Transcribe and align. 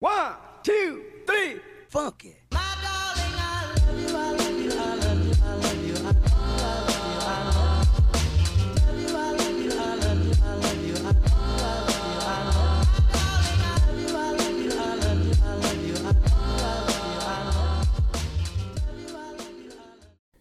One, 0.00 0.32
two, 0.64 1.04
three, 1.28 1.60
funk 1.92 2.24
it. 2.24 2.40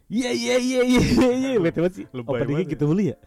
Iya 0.07 0.31
iya 0.31 0.55
iya 0.55 0.81
iya 0.87 1.01
iya 1.35 1.59
betul 1.59 1.83
banget 1.83 1.93
sih. 1.99 2.05
Lebay 2.15 2.31
Openingnya 2.31 2.63
banget 2.63 2.71
gitu 2.79 2.83
mulu 2.87 3.03
ya. 3.11 3.19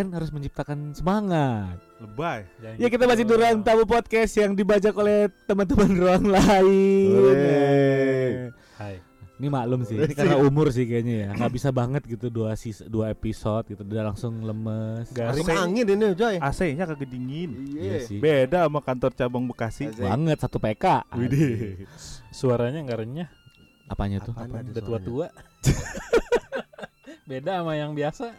Kan 0.00 0.16
harus 0.16 0.32
menciptakan 0.32 0.96
semangat. 0.96 1.76
Lebay. 2.00 2.48
Ya 2.80 2.88
kita 2.88 3.04
masih 3.04 3.28
di 3.28 3.36
ruang 3.36 3.60
tamu 3.60 3.84
podcast 3.84 4.32
yang 4.32 4.56
dibajak 4.56 4.96
oleh 4.96 5.28
teman-teman 5.44 5.92
ruang 5.92 6.24
lain. 6.24 7.20
Wey. 7.20 8.48
Hai. 8.80 8.96
Ini 9.36 9.52
maklum 9.52 9.84
sih, 9.84 10.00
ini 10.00 10.16
karena 10.16 10.40
umur 10.48 10.72
sih 10.72 10.88
kayaknya 10.88 11.14
ya, 11.24 11.28
nggak 11.32 11.52
bisa 11.52 11.68
banget 11.72 12.04
gitu 12.04 12.28
dua 12.28 12.52
sis 12.60 12.84
dua 12.84 13.08
episode 13.08 13.72
gitu, 13.72 13.84
udah 13.88 14.12
langsung 14.12 14.40
lemes. 14.40 15.08
Masuk 15.12 15.48
AC, 15.48 15.56
angin 15.56 15.84
ini 15.84 16.12
Joy. 16.12 16.36
AC-nya 16.36 16.84
kagak 16.84 17.08
dingin. 17.08 17.56
Iya 17.72 18.04
sih, 18.04 18.20
Beda 18.20 18.68
sama 18.68 18.84
kantor 18.84 19.12
cabang 19.16 19.48
Bekasi. 19.48 19.92
Asik. 19.92 20.00
banget 20.00 20.38
satu 20.44 20.60
PK. 20.60 21.08
Widih. 21.16 21.88
Suaranya 22.32 22.84
nggak 22.84 22.98
renyah, 23.00 23.28
Apanya 23.88 24.24
tuh? 24.24 24.32
Apaan 24.32 24.64
ada 24.64 24.70
udah 24.76 24.84
tua-tua. 24.84 25.26
Beda 27.28 27.60
sama 27.60 27.80
yang 27.80 27.92
biasa. 27.92 28.32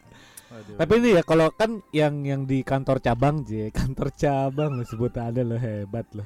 Tapi 0.51 0.93
ini 0.99 1.09
ya 1.15 1.23
kalau 1.23 1.47
kan 1.55 1.79
yang 1.95 2.27
yang 2.27 2.43
di 2.43 2.61
kantor 2.61 2.99
cabang 2.99 3.43
J, 3.47 3.67
kantor 3.79 4.11
cabang 4.15 4.75
lo 4.75 4.83
sebut 4.83 5.13
ada 5.15 5.41
lo 5.41 5.55
hebat 5.55 6.05
lo. 6.11 6.23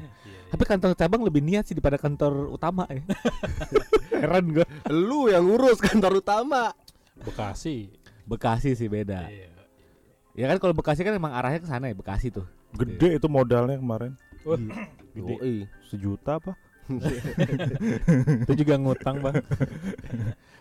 Tapi 0.49 0.63
kantor 0.65 0.97
cabang 0.97 1.21
lebih 1.21 1.45
niat 1.45 1.69
sih 1.69 1.77
daripada 1.77 2.01
kantor 2.01 2.49
utama 2.49 2.89
ya. 2.89 3.03
Heran 4.21 4.55
gua. 4.55 4.65
Lu 4.89 5.29
yang 5.29 5.45
ngurus 5.45 5.77
kantor 5.77 6.23
utama. 6.23 6.73
Bekasi. 7.21 7.93
Bekasi 8.25 8.73
sih 8.73 8.89
beda. 8.89 9.29
Iya. 9.29 9.53
Ya 10.35 10.45
kan 10.51 10.57
kalau 10.59 10.75
Bekasi 10.75 11.07
kan 11.07 11.15
emang 11.15 11.31
arahnya 11.31 11.63
ke 11.63 11.69
sana 11.69 11.87
ya 11.87 11.95
Bekasi 11.95 12.27
tuh. 12.33 12.43
Gede 12.75 13.15
itu 13.15 13.27
modalnya 13.31 13.79
kemarin. 13.79 14.19
Wah, 14.43 14.59
Gede. 14.59 14.83
Yoi. 15.15 15.55
Sejuta 15.87 16.43
apa? 16.43 16.59
Itu 18.45 18.53
juga 18.55 18.73
ngutang, 18.77 19.21
Bang. 19.21 19.35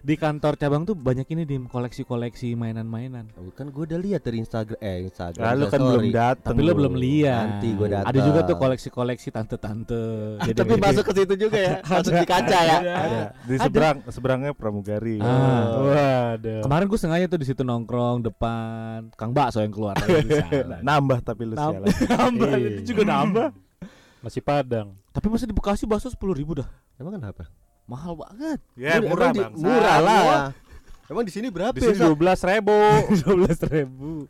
Di 0.04 0.20
kantor 0.20 0.60
cabang 0.60 0.84
tuh 0.84 0.92
banyak 0.92 1.24
ini 1.32 1.48
di 1.48 1.56
koleksi-koleksi 1.64 2.52
mainan-mainan. 2.52 3.24
Oh, 3.40 3.48
kan 3.56 3.72
gue 3.72 3.88
udah 3.88 3.96
lihat 3.96 4.20
dari 4.20 4.44
Instagram 4.44 4.76
eh 4.76 5.08
Instagram. 5.08 5.40
Lalu 5.40 5.64
kan 5.64 5.80
Instastory. 5.80 5.88
belum 5.88 6.06
datang. 6.12 6.52
Tapi 6.52 6.60
lo 6.60 6.72
belum 6.76 6.94
lihat. 7.00 7.44
Nanti 7.56 7.68
gua 7.72 7.88
datang. 7.88 8.08
Ada 8.12 8.18
juga 8.20 8.40
tuh 8.44 8.56
koleksi-koleksi 8.60 9.28
tante-tante. 9.32 10.04
Jadi 10.52 10.58
Tapi 10.60 10.74
masuk 10.84 11.04
ke 11.08 11.12
situ 11.16 11.34
juga 11.48 11.56
ya. 11.56 11.74
Masuk 11.80 12.12
di 12.20 12.26
kaca 12.28 12.58
ya. 12.60 12.78
Ada. 12.84 13.22
Di 13.48 13.56
seberang, 13.56 13.96
seberangnya 14.12 14.52
pramugari. 14.52 15.24
Ah. 15.24 15.72
Waduh. 15.80 16.60
Kemarin 16.68 16.84
gue 16.84 17.00
sengaja 17.00 17.24
tuh 17.24 17.40
di 17.40 17.46
situ 17.48 17.64
nongkrong 17.64 18.28
depan 18.28 19.08
Kang 19.16 19.32
Bakso 19.32 19.64
yang 19.64 19.72
keluar. 19.72 19.96
Nambah 20.84 21.24
tapi 21.24 21.48
lu 21.48 21.56
nambah, 21.56 22.50
Iya. 22.60 22.68
itu 22.76 22.92
juga 22.92 23.08
nambah. 23.08 23.63
Masih 24.24 24.40
Padang. 24.40 24.96
Tapi 25.12 25.26
masa 25.28 25.44
di 25.44 25.52
Bekasi 25.52 25.84
bakso 25.84 26.08
sepuluh 26.08 26.32
ribu 26.32 26.56
dah, 26.56 26.68
Emang 26.96 27.14
kenapa? 27.14 27.44
mahal 27.84 28.16
banget. 28.16 28.58
Ya 28.74 28.96
Emang 28.96 29.12
murah 29.12 29.30
bang. 29.30 29.52
Murah 29.52 29.98
lah. 30.00 30.22
Emang 31.04 31.20
di 31.20 31.30
sini 31.30 31.52
berapa 31.52 31.76
Di 31.76 31.84
ya? 31.84 31.92
sini 31.92 32.00
Sa? 32.00 32.08
dua 32.08 32.16
belas 32.16 32.40
ribu. 32.40 32.72
Dua 33.20 33.34
belas 33.36 33.58
ribu. 33.62 34.24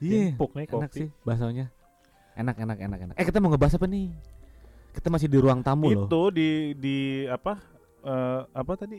Iya, 0.00 0.32
Empuk 0.32 0.52
nih 0.52 0.64
enak 0.66 0.88
kopi. 0.88 0.96
sih 0.96 1.08
baksonya. 1.22 1.68
Enak, 2.34 2.56
enak, 2.58 2.78
enak, 2.80 2.98
enak. 3.00 3.14
Eh 3.14 3.24
kita 3.24 3.38
mau 3.38 3.48
ngebahas 3.48 3.76
apa 3.76 3.84
nih? 3.84 4.08
Kita 4.90 5.06
masih 5.06 5.28
di 5.28 5.36
ruang 5.36 5.60
tamu 5.60 5.86
loh. 5.86 6.08
Itu 6.08 6.22
di 6.30 6.50
di 6.74 6.98
apa? 7.28 7.60
eh, 8.00 8.40
apa 8.48 8.72
tadi? 8.74 8.98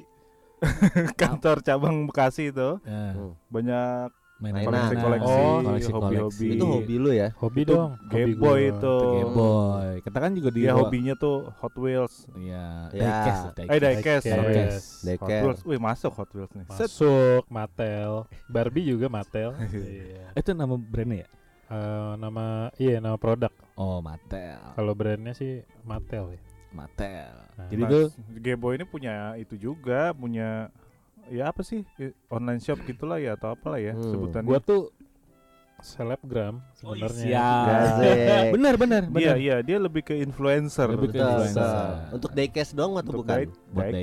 Kantor 1.19 1.59
cabang 1.61 2.05
Bekasi 2.05 2.49
itu 2.49 2.79
Ya, 2.81 3.11
Hmm. 3.11 3.33
banyak 3.49 4.09
Mainan. 4.35 4.67
koleksi-koleksi, 4.67 5.31
Oh, 5.31 5.59
hobi-hobi. 5.95 6.47
Itu 6.53 6.65
hobi 6.67 6.95
lu 6.97 7.09
ya? 7.09 7.31
Hobi 7.39 7.61
Itu 7.63 7.71
dong. 7.71 7.89
Game 8.11 8.27
hobi 8.29 8.33
Boy 8.35 8.51
gua. 8.61 8.71
itu. 8.75 8.95
Game 9.15 9.31
Boy. 9.33 9.91
Kita 10.03 10.17
kan 10.19 10.31
juga 10.31 10.49
di 10.51 10.59
Dia 10.59 10.69
ruang- 10.69 10.79
hobinya 10.83 11.13
tuh 11.15 11.37
Hot 11.55 11.75
Wheels. 11.75 12.15
Iya, 12.35 12.65
Ya. 12.91 12.99
diecast, 13.15 13.43
Eh 13.63 13.79
diecast. 13.79 14.25
Diecast. 14.27 15.23
Hot. 15.23 15.29
Wheels. 15.41 15.61
Wih 15.63 15.79
masuk 15.79 16.11
Hot 16.13 16.29
Wheels 16.29 16.51
nih. 16.51 16.65
Set. 16.69 16.91
Masuk 16.91 17.43
Mattel. 17.47 18.11
Barbie 18.45 18.85
juga 18.85 19.07
Mattel. 19.07 19.55
iya. 19.71 20.27
Itu 20.33 20.51
nama 20.51 20.75
brandnya 20.75 21.23
ya? 21.23 21.27
Eh, 21.65 22.11
nama 22.19 22.45
iya 22.75 22.99
nama 22.99 23.15
produk. 23.15 23.49
Oh, 23.73 23.97
Mattel. 23.97 24.59
Kalau 24.75 24.93
brandnya 24.93 25.31
sih 25.31 25.63
Mattel 25.81 26.35
ya. 26.35 26.41
Mattel. 26.69 27.31
Nah, 27.55 27.71
Jadi 27.71 27.81
Nah, 27.81 27.89
tuh 27.89 28.03
Game 28.35 28.59
Boy 28.59 28.75
ini 28.75 28.83
punya 28.83 29.39
itu 29.39 29.55
juga, 29.55 30.11
punya 30.11 30.67
ya 31.27 31.49
apa 31.49 31.61
sih 31.61 31.81
online 32.27 32.59
shop 32.59 32.79
gitulah 32.83 33.17
ya 33.17 33.33
atau 33.33 33.51
apalah 33.51 33.77
ya 33.77 33.93
Hmm. 33.93 34.05
sebutannya. 34.05 34.45
Gua 34.45 34.59
tuh 34.59 34.93
selebgram 35.77 36.63
sebenarnya. 36.73 37.19
siap. 37.19 37.67
Asik. 37.99 38.51
benar, 38.53 38.73
benar, 38.75 39.01
Iya 39.11 39.33
iya 39.35 39.55
dia 39.59 39.77
lebih 39.77 40.01
ke 40.01 40.15
influencer. 40.15 40.87
Lebih 40.87 41.11
ke 41.11 41.17
influencer. 41.17 41.67
Untuk 42.11 42.31
diecast 42.31 42.71
dong 42.73 42.95
atau 42.95 43.11
Untuk 43.11 43.27
bukan? 43.27 43.51
Buat. 43.69 43.93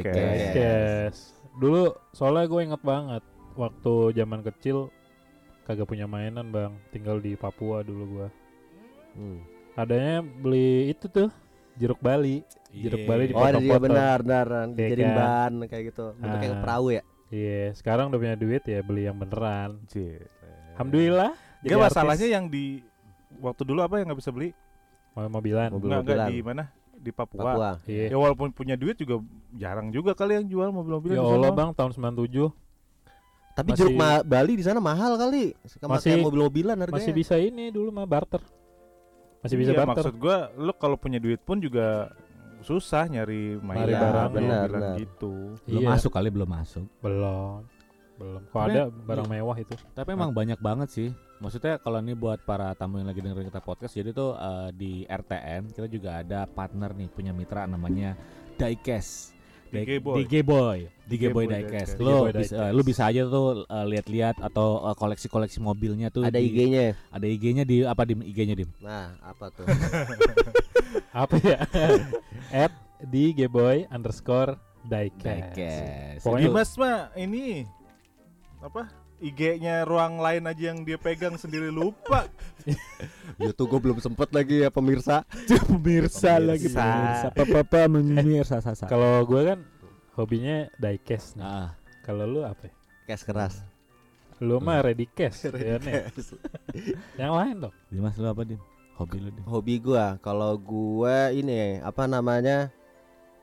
Dulu 1.54 1.82
soalnya 2.10 2.44
gue 2.46 2.60
inget 2.62 2.82
banget 2.82 3.22
waktu 3.54 3.94
zaman 4.14 4.40
kecil 4.42 4.88
kagak 5.62 5.86
punya 5.86 6.04
mainan 6.04 6.48
bang, 6.48 6.72
tinggal 6.90 7.18
di 7.18 7.34
Papua 7.34 7.80
dulu 7.80 8.18
gua. 8.18 8.28
Hmm. 9.12 9.40
Adanya 9.72 10.20
beli 10.20 10.90
itu 10.90 11.06
tuh 11.06 11.28
jeruk 11.74 12.00
Bali. 12.00 12.42
Jeruk 12.68 13.04
Iya. 13.04 13.08
Bali 13.08 13.24
di 13.28 13.32
Oh 13.32 13.48
iya 13.48 13.76
benar 13.78 14.18
benar 14.20 14.46
Iya 14.48 14.60
dijadiin 14.72 15.12
ban 15.12 15.52
kayak 15.64 15.84
gitu. 15.92 16.06
Bentuknya 16.16 16.50
Ah. 16.52 16.60
perahu 16.60 16.86
ya. 16.90 17.02
Iya, 17.32 17.72
sekarang 17.72 18.12
udah 18.12 18.20
punya 18.20 18.36
duit 18.36 18.60
ya 18.62 18.84
beli 18.84 19.08
yang 19.08 19.16
beneran. 19.16 19.80
Cie. 19.88 20.20
Alhamdulillah. 20.76 21.32
Gak 21.62 21.72
artis. 21.72 21.84
masalahnya 21.88 22.28
yang 22.28 22.44
di 22.46 22.84
waktu 23.40 23.62
dulu 23.64 23.80
apa 23.80 23.96
yang 23.96 24.12
nggak 24.12 24.20
bisa 24.20 24.28
beli? 24.28 24.52
Mau 25.14 25.24
mobilan. 25.30 25.72
Mobil. 25.72 25.88
Nggak 25.88 26.28
di 26.28 26.40
mana? 26.42 26.64
Di 26.92 27.10
Papua. 27.10 27.40
Papua. 27.42 27.70
Iya. 27.88 28.12
Ya 28.12 28.16
walaupun 28.16 28.52
punya 28.52 28.76
duit 28.76 28.94
juga 28.94 29.24
jarang 29.52 29.88
juga 29.88 30.12
kali 30.12 30.36
yang 30.36 30.46
jual 30.46 30.68
mobil-mobil. 30.70 31.16
Ya 31.16 31.22
Allah 31.22 31.50
bang, 31.50 31.72
tahun 31.72 31.92
97 31.94 32.52
Tapi 33.52 33.68
Masih- 33.68 33.84
jeruk 33.84 33.94
ma- 33.94 34.24
Bali 34.24 34.56
di 34.56 34.64
sana 34.64 34.80
mahal 34.80 35.12
kali. 35.14 35.52
Sama 35.66 35.96
Masih- 35.96 36.20
mobil-mobilan 36.20 36.72
harganya. 36.74 36.96
masih 36.96 37.12
bisa 37.12 37.36
ini 37.36 37.68
dulu 37.68 37.92
mah 37.92 38.04
barter. 38.04 38.40
Masih 39.40 39.56
bisa 39.56 39.72
Iya, 39.72 39.84
barter. 39.84 40.08
maksud 40.08 40.14
gua 40.16 40.36
lu 40.54 40.72
kalau 40.72 40.96
punya 40.96 41.20
duit 41.20 41.36
pun 41.38 41.60
juga 41.60 42.12
susah 42.62 43.04
nyari 43.04 43.58
mainan 43.58 43.84
Nyari 43.84 43.94
barang, 43.94 44.30
benar, 44.30 44.66
mobilan 44.66 44.72
benar. 44.72 44.96
gitu. 44.98 45.32
Belum 45.62 45.82
Iya, 45.82 45.88
masuk 45.90 46.10
kali 46.10 46.28
belum 46.28 46.48
masuk. 46.48 46.86
Belum. 46.98 47.60
Belum. 48.12 48.42
Kok 48.48 48.62
ada 48.62 48.82
barang 48.88 49.26
mewah 49.26 49.56
itu? 49.56 49.74
Tapi 49.90 50.10
emang 50.12 50.30
banyak 50.30 50.58
banget 50.58 50.88
sih. 50.88 51.08
Maksudnya 51.38 51.74
kalau 51.76 51.98
ini 51.98 52.14
buat 52.14 52.38
para 52.40 52.70
tamu 52.72 52.96
yang 52.96 53.06
lagi 53.06 53.18
dengerin 53.18 53.48
kita 53.48 53.58
podcast, 53.58 53.92
jadi 53.92 54.10
tuh 54.10 54.32
eh, 54.32 54.68
di 54.72 54.92
RTN 55.02 55.70
kita 55.70 55.86
juga 55.86 56.22
ada 56.22 56.46
partner 56.46 56.94
nih 56.94 57.08
punya 57.08 57.30
mitra 57.30 57.66
namanya 57.66 58.14
Diecast. 58.54 59.34
Di- 59.66 59.82
DG 59.82 59.92
Boy. 59.98 60.14
DG 60.20 60.34
Boy, 60.44 60.78
DG 61.08 61.22
Boy 61.26 61.32
Boy 61.32 61.44
Diecast. 61.48 61.96
Diecast. 61.96 61.98
Lo 61.98 62.28
bisa, 62.28 62.56
lu 62.70 62.82
bisa 62.84 63.02
aja 63.04 63.24
tuh 63.24 63.64
eh, 63.64 63.86
lihat-lihat 63.88 64.38
atau 64.38 64.84
eh, 64.84 64.94
koleksi-koleksi 64.94 65.58
mobilnya 65.58 66.12
tuh 66.12 66.22
Ada 66.22 66.38
IG-nya. 66.38 66.94
Ada 67.08 67.26
IG-nya 67.26 67.64
di 67.64 67.82
apa 67.82 68.04
di 68.04 68.14
IG-nya 68.14 68.54
Dim? 68.54 68.70
Nah, 68.78 69.16
apa 69.18 69.50
tuh? 69.50 69.66
Apa 71.12 71.36
ya? 71.38 71.58
At 72.64 72.72
di 72.98 73.32
gboy 73.32 73.84
underscore 73.88 74.56
diecast. 74.82 75.52
Diecast. 75.52 76.22
Pokoknya 76.24 76.48
Dimas 76.48 76.70
mah 76.74 76.98
ini 77.14 77.68
apa? 78.58 78.88
IG-nya 79.22 79.86
ruang 79.86 80.18
lain 80.18 80.50
aja 80.50 80.74
yang 80.74 80.82
dia 80.82 80.98
pegang 80.98 81.38
sendiri 81.38 81.70
lupa. 81.70 82.26
ya 83.38 83.54
tuh 83.54 83.70
gue 83.70 83.78
belum 83.78 84.02
sempet 84.02 84.34
lagi 84.34 84.66
ya 84.66 84.70
pemirsa. 84.72 85.22
pemirsa 85.70 86.42
lagi 86.42 86.66
Pemirsa. 86.66 86.82
pemirsa. 86.82 87.26
Papa 87.30 87.60
pemirsa 87.70 88.56
sasa. 88.58 88.90
kalau 88.90 89.22
gue 89.22 89.42
kan 89.46 89.58
hobinya 90.18 90.66
diecast. 90.74 91.38
nih. 91.38 91.44
Nah, 91.46 91.70
Kalau 92.02 92.26
lu 92.26 92.42
apa? 92.42 92.66
ya? 92.66 92.74
Cash 93.06 93.22
keras. 93.22 93.62
Lu 94.42 94.58
mah 94.58 94.82
ready 94.82 95.06
cash. 95.06 95.46
ya, 95.54 95.78
nih. 95.78 96.02
Yang 97.14 97.32
lain 97.38 97.54
dong. 97.62 97.74
Dimas 97.94 98.18
lu 98.18 98.26
apa 98.26 98.42
Dim? 98.42 98.58
Hobi 99.02 99.18
lu 99.18 99.30
Dim? 99.30 99.42
Hobi 99.44 99.74
gua 99.78 100.06
kalau 100.18 100.54
gua 100.54 101.30
ini 101.30 101.78
apa 101.80 102.06
namanya? 102.06 102.70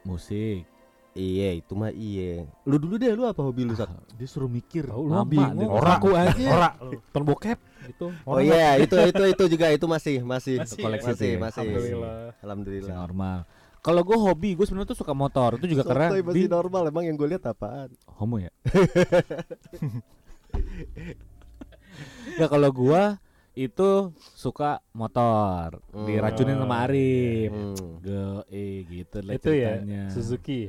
Musik. 0.02 0.64
Iya, 1.12 1.60
itu 1.60 1.76
mah 1.76 1.92
iya. 1.92 2.48
Lu 2.64 2.80
dulu 2.80 2.96
deh, 2.96 3.12
lu 3.12 3.26
apa 3.26 3.44
hobi 3.44 3.68
lu, 3.68 3.76
Sak? 3.76 3.92
Dia 4.16 4.24
suruh 4.24 4.48
mikir. 4.48 4.88
Tahu 4.88 5.04
lu 5.04 5.12
lama 5.12 5.28
bingung. 5.28 5.68
Ora. 5.68 6.00
Aku 6.00 6.16
aja. 6.16 6.48
Ora. 6.48 6.70
Ton 7.12 7.28
bokep 7.28 7.60
itu. 7.90 8.08
Oh 8.24 8.40
iya, 8.40 8.80
itu 8.80 8.96
itu 8.96 9.24
itu 9.28 9.44
juga 9.52 9.68
itu 9.74 9.84
masih 9.90 10.22
masih 10.24 10.64
Masih, 10.64 10.80
koleksi 10.80 11.12
masih 11.12 11.30
ya? 11.36 11.40
masih. 11.42 11.60
Alhamdulillah. 11.66 12.16
Masih 12.32 12.44
Alhamdulillah. 12.46 12.96
normal. 12.96 13.40
Kalau 13.80 14.04
gue 14.04 14.16
hobi, 14.16 14.56
gue 14.56 14.66
sebenarnya 14.68 14.92
tuh 14.92 15.00
suka 15.02 15.14
motor. 15.18 15.56
Itu 15.60 15.68
juga 15.68 15.84
karena 15.88 16.08
Sotoy 16.14 16.22
masih 16.24 16.36
di 16.36 16.44
normal 16.48 16.84
emang 16.88 17.04
yang 17.04 17.16
gue 17.20 17.28
lihat 17.36 17.44
apaan? 17.48 17.90
homo 18.16 18.40
ya. 18.40 18.52
ya 22.40 22.48
kalau 22.48 22.70
gua 22.72 23.20
itu 23.60 23.90
suka 24.34 24.80
motor, 24.92 25.84
Hmm. 25.92 26.06
diracunin 26.06 26.56
sama 26.56 26.76
Arif. 26.84 27.52
Hmm. 27.52 28.00
Ge, 28.00 28.24
eh 28.50 28.76
gitu 28.86 29.18
lah 29.20 29.34
Itu 29.36 29.52
ya 29.52 29.72
ceritanya. 29.76 30.04
Suzuki. 30.10 30.62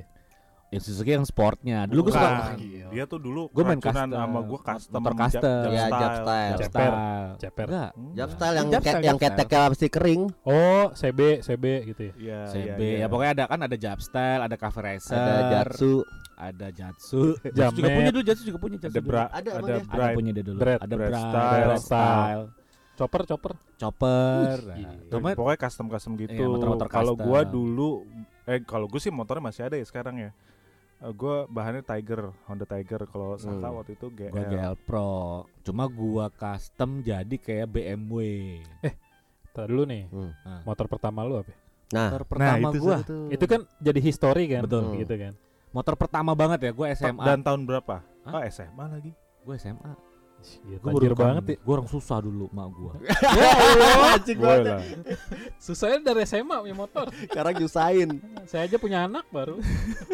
Yang 0.71 0.83
Suzuki 0.87 1.11
yang 1.11 1.27
sportnya. 1.27 1.83
Dulu 1.83 2.07
gue 2.07 2.15
suka. 2.15 2.55
Dia 2.91 3.03
tuh 3.05 3.19
dulu 3.19 3.51
Gua 3.51 3.65
main 3.65 3.79
custom. 3.79 4.07
sama 4.07 4.39
gua 4.41 4.61
custom 4.61 4.95
Motor 4.97 5.13
jab- 5.13 5.23
custom. 5.25 5.63
jab 5.63 5.73
Ya, 5.73 5.83
style. 5.83 5.99
jab 5.99 6.13
style. 6.15 6.51
Jab 6.53 6.63
style. 6.71 6.97
Ceper. 7.37 7.67
Enggak. 7.67 7.91
Hmm. 7.91 8.13
Jab 8.15 8.29
style 8.31 8.55
yang 8.55 8.69
Jab 8.69 8.81
style, 8.81 8.95
yang 8.95 9.03
jab 9.03 9.19
style. 9.19 9.35
keteknya 9.35 9.61
pasti 9.69 9.87
kering. 9.89 10.23
Oh, 10.45 10.85
CB, 10.93 11.21
CB 11.41 11.65
gitu 11.89 12.03
ya. 12.05 12.13
Iya, 12.15 12.39
CB 12.47 12.81
iya, 12.81 12.91
iya. 12.95 12.99
ya 13.01 13.07
pokoknya 13.07 13.33
ada 13.33 13.45
kan 13.47 13.61
ada 13.61 13.77
Jab 13.77 13.99
style, 13.99 14.41
ada 14.41 14.57
Cafe 14.57 14.79
Racer, 14.81 15.19
Ada 15.19 15.43
Jatsu. 15.53 15.95
ada 16.37 16.67
Jatsu. 16.71 17.23
Jatsu 17.51 17.75
juga 17.77 17.89
punya 17.91 18.11
dulu, 18.11 18.23
Jatsu 18.23 18.43
juga 18.45 18.59
punya 18.61 18.77
Jatsu 18.79 18.95
Ada 18.95 19.03
bra, 19.03 19.25
Ada 19.29 19.51
ada, 19.53 19.73
ada 19.83 20.07
punya 20.15 20.31
dia 20.31 20.45
dulu. 20.45 20.57
Bread, 20.57 20.79
ada 20.79 20.95
Bright, 20.95 21.13
style. 21.13 21.79
Style, 21.83 22.43
Chopper, 23.01 23.23
chopper. 23.25 23.53
chopper. 23.81 24.57
Wih, 24.77 24.85
Nah, 25.09 25.33
pokoknya 25.33 25.59
custom 25.59 25.89
custom 25.89 26.13
gitu. 26.21 26.37
Iya, 26.37 26.47
motor-motor 26.47 26.87
kalau 26.87 27.17
gua 27.17 27.41
dulu 27.43 28.05
eh 28.45 28.61
kalau 28.61 28.85
gua 28.85 29.01
sih 29.01 29.09
motornya 29.09 29.41
masih 29.43 29.63
ada 29.65 29.81
ya 29.81 29.87
sekarang 29.89 30.21
ya. 30.21 30.31
Eh, 31.01 31.13
gua 31.17 31.49
bahannya 31.49 31.81
Tiger, 31.81 32.29
Honda 32.45 32.69
Tiger. 32.69 33.09
Kalau 33.09 33.41
Hmm. 33.41 33.65
waktu 33.73 33.97
itu 33.97 34.13
GL. 34.13 34.29
gua 34.29 34.45
GL 34.45 34.75
Pro. 34.85 35.13
Cuma 35.65 35.89
gua 35.89 36.29
custom 36.29 37.01
jadi 37.01 37.37
kayak 37.41 37.73
BMW. 37.73 38.17
Tar 39.51 39.67
dulu 39.67 39.89
nih. 39.89 40.05
Hmm. 40.13 40.31
Nah, 40.45 40.61
Motor 40.63 40.87
pertama 40.87 41.25
lu 41.25 41.41
apa? 41.41 41.51
Nah, 41.91 42.07
motor 42.07 42.23
pertama 42.23 42.69
itu 42.71 42.79
gua, 42.79 42.97
Itu 43.33 43.45
kan 43.49 43.61
jadi 43.81 43.99
history 43.99 44.45
kan? 44.47 44.63
Betul. 44.63 44.95
Gitu 44.95 45.17
kan. 45.17 45.35
motor 45.71 45.95
pertama 45.95 46.35
banget 46.35 46.67
ya, 46.67 46.73
gua 46.75 46.91
SMA. 46.91 47.23
Dan 47.23 47.41
tahun 47.41 47.63
berapa? 47.65 48.03
Hah? 48.27 48.33
Ah 48.37 48.45
SMA 48.47 48.85
lagi. 48.91 49.11
gua 49.41 49.57
SMA. 49.57 50.10
Gua 50.81 50.93
tajir 50.97 51.13
baru 51.13 51.21
banget 51.21 51.45
ya. 51.45 51.57
Gua 51.61 51.73
orang 51.77 51.89
susah 51.89 52.19
dulu 52.19 52.47
mak 52.51 52.69
gua. 52.73 52.93
Boleh 54.41 54.61
lah. 54.65 54.83
Susahnya 55.57 55.99
dari 56.03 56.25
SMA 56.25 56.57
punya 56.57 56.77
motor. 56.77 57.07
sekarang 57.13 57.55
nyusahin. 57.57 58.11
Saya 58.49 58.65
aja 58.65 58.77
punya 58.77 59.05
anak 59.05 59.29
baru. 59.29 59.61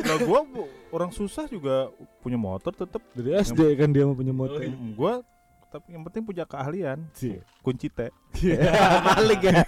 Nah, 0.03 0.17
gua 0.23 0.41
bu- 0.43 0.71
orang 0.91 1.11
susah 1.11 1.47
juga 1.47 1.91
punya 2.21 2.37
motor 2.37 2.75
tetap. 2.75 3.03
Dari 3.15 3.39
SD 3.39 3.61
kan 3.79 3.89
dia 3.91 4.03
mau 4.05 4.15
punya 4.15 4.35
motor. 4.35 4.59
Gua 4.95 5.23
tapi 5.67 5.93
yang 5.93 6.07
penting 6.07 6.23
punya 6.25 6.45
keahlian. 6.47 7.05
Sih. 7.13 7.37
Kunci 7.61 7.91
teh. 7.91 8.09
Balik 9.13 9.41
ya. 9.45 9.61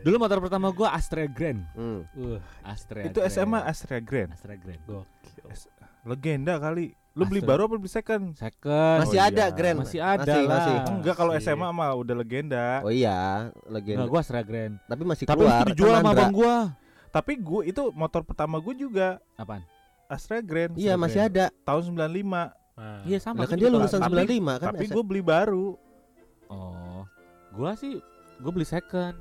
Dulu 0.00 0.16
motor 0.16 0.38
pertama 0.40 0.70
gua 0.70 0.94
Astrea 0.94 1.28
Grand. 1.28 1.60
Hmm. 1.74 2.02
Uh, 2.14 2.38
Astrea. 2.62 3.10
Itu 3.10 3.20
Grand. 3.20 3.32
SMA 3.32 3.60
Astrea 3.62 4.00
Grand. 4.00 4.30
Astrea 4.32 4.56
Grand. 4.56 4.80
gokil. 4.86 5.44
Legenda 6.04 6.56
kali. 6.58 6.92
Lu 7.14 7.22
beli 7.24 7.38
baru 7.40 7.64
apa 7.64 7.78
beli 7.78 7.86
second? 7.86 8.34
Second. 8.34 8.98
Masih 9.06 9.18
Oh, 9.18 9.24
ada 9.24 9.44
iya. 9.46 9.54
Grand. 9.54 9.78
Masih 9.78 10.00
ada 10.02 10.18
Masih, 10.20 10.42
lah. 10.42 10.58
masih. 10.58 10.74
Enggak 10.92 11.14
kalau. 11.14 11.32
SMA 11.36 11.68
mah 11.70 11.90
udah 11.94 12.14
legenda. 12.16 12.66
Oh 12.82 12.90
iya, 12.90 13.50
Nah, 13.50 13.70
legenda. 13.70 14.04
gua 14.04 14.18
Astrea 14.18 14.42
Grand. 14.42 14.74
Tapi 14.82 15.02
masih 15.04 15.24
Tapi 15.24 15.38
keluar. 15.38 15.54
itu 15.56 15.64
dijual 15.70 15.94
sama 15.94 16.10
abang 16.10 16.34
gua. 16.34 16.54
Tapi 17.08 17.32
gua 17.38 17.62
itu 17.62 17.82
motor 17.92 18.22
pertama 18.22 18.58
gua 18.58 18.74
juga 18.74 19.08
Apaan? 19.34 19.62
Astrea 20.04 20.42
Grand. 20.42 20.74
Iya, 20.74 20.98
masih 20.98 21.22
ada. 21.22 21.54
Tahun 21.62 21.82
95. 21.86 22.50
Nah, 22.74 23.06
Iya 23.06 23.18
sama. 23.18 23.38
Lah 23.38 23.46
gua 23.46 23.50
kan 23.54 23.56
dia 23.56 23.70
lulusan 23.70 24.00
Tapi- 24.02 24.14
95 24.34 24.54
kan. 24.58 24.66
Tapi 24.74 24.84
gua 24.90 25.02
beli 25.02 25.22
baru. 25.22 25.66
Oh. 26.46 27.06
Gua 27.52 27.78
sih 27.78 28.02
gua 28.36 28.50
beli 28.50 28.66
second. 28.66 29.14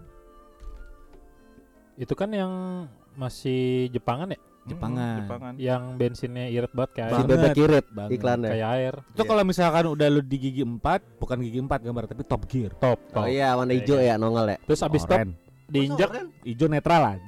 Itu 1.94 2.18
kan 2.18 2.34
yang 2.34 2.52
masih 3.14 3.86
Jepangan 3.88 4.34
ya? 4.34 4.40
Jepangan. 4.64 5.04
Mm, 5.06 5.20
Jepangan. 5.20 5.54
Yang 5.56 5.84
bensinnya 5.94 6.46
irit 6.48 6.72
banget 6.72 6.92
kayak 6.94 7.04
si 7.04 7.12
air. 7.12 7.20
Banget. 7.20 7.32
bebek 7.34 7.58
irit 7.60 7.86
Banget. 7.90 8.12
iklannya. 8.12 8.50
Kayak 8.50 8.70
air. 8.72 8.94
Itu 9.10 9.24
kalau 9.24 9.44
misalkan 9.44 9.84
udah 9.88 10.08
lu 10.08 10.22
di 10.22 10.38
gigi 10.38 10.64
4, 10.64 10.80
bukan 11.18 11.38
gigi 11.40 11.60
4 11.60 11.68
gambar 11.82 12.04
tapi 12.06 12.24
top 12.24 12.42
gear. 12.46 12.72
Top, 12.76 13.00
Oh 13.10 13.14
top. 13.14 13.26
iya, 13.28 13.54
warna 13.54 13.72
hijau 13.72 13.98
ya 13.98 14.16
nongol 14.16 14.48
ya. 14.48 14.58
Terus 14.64 14.82
abis 14.82 15.04
top 15.04 15.20
Oren. 15.20 15.32
diinjak. 15.66 16.10
Hijau 16.42 16.68
netral 16.68 17.02
lah. 17.02 17.16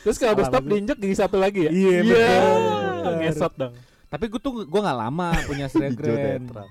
Terus 0.00 0.16
kalau 0.16 0.32
abis 0.34 0.48
top 0.48 0.64
diinjak 0.64 0.96
gigi 0.96 1.14
satu 1.14 1.36
lagi 1.36 1.68
ya? 1.68 1.70
Iya, 1.70 1.96
betul. 2.02 3.12
Ngesot 3.20 3.52
dong. 3.54 3.72
Tapi 4.08 4.24
gue 4.26 4.40
tuh 4.40 4.66
gua 4.66 4.80
nggak 4.82 4.98
lama 4.98 5.28
punya 5.44 5.66
netral. 5.76 6.66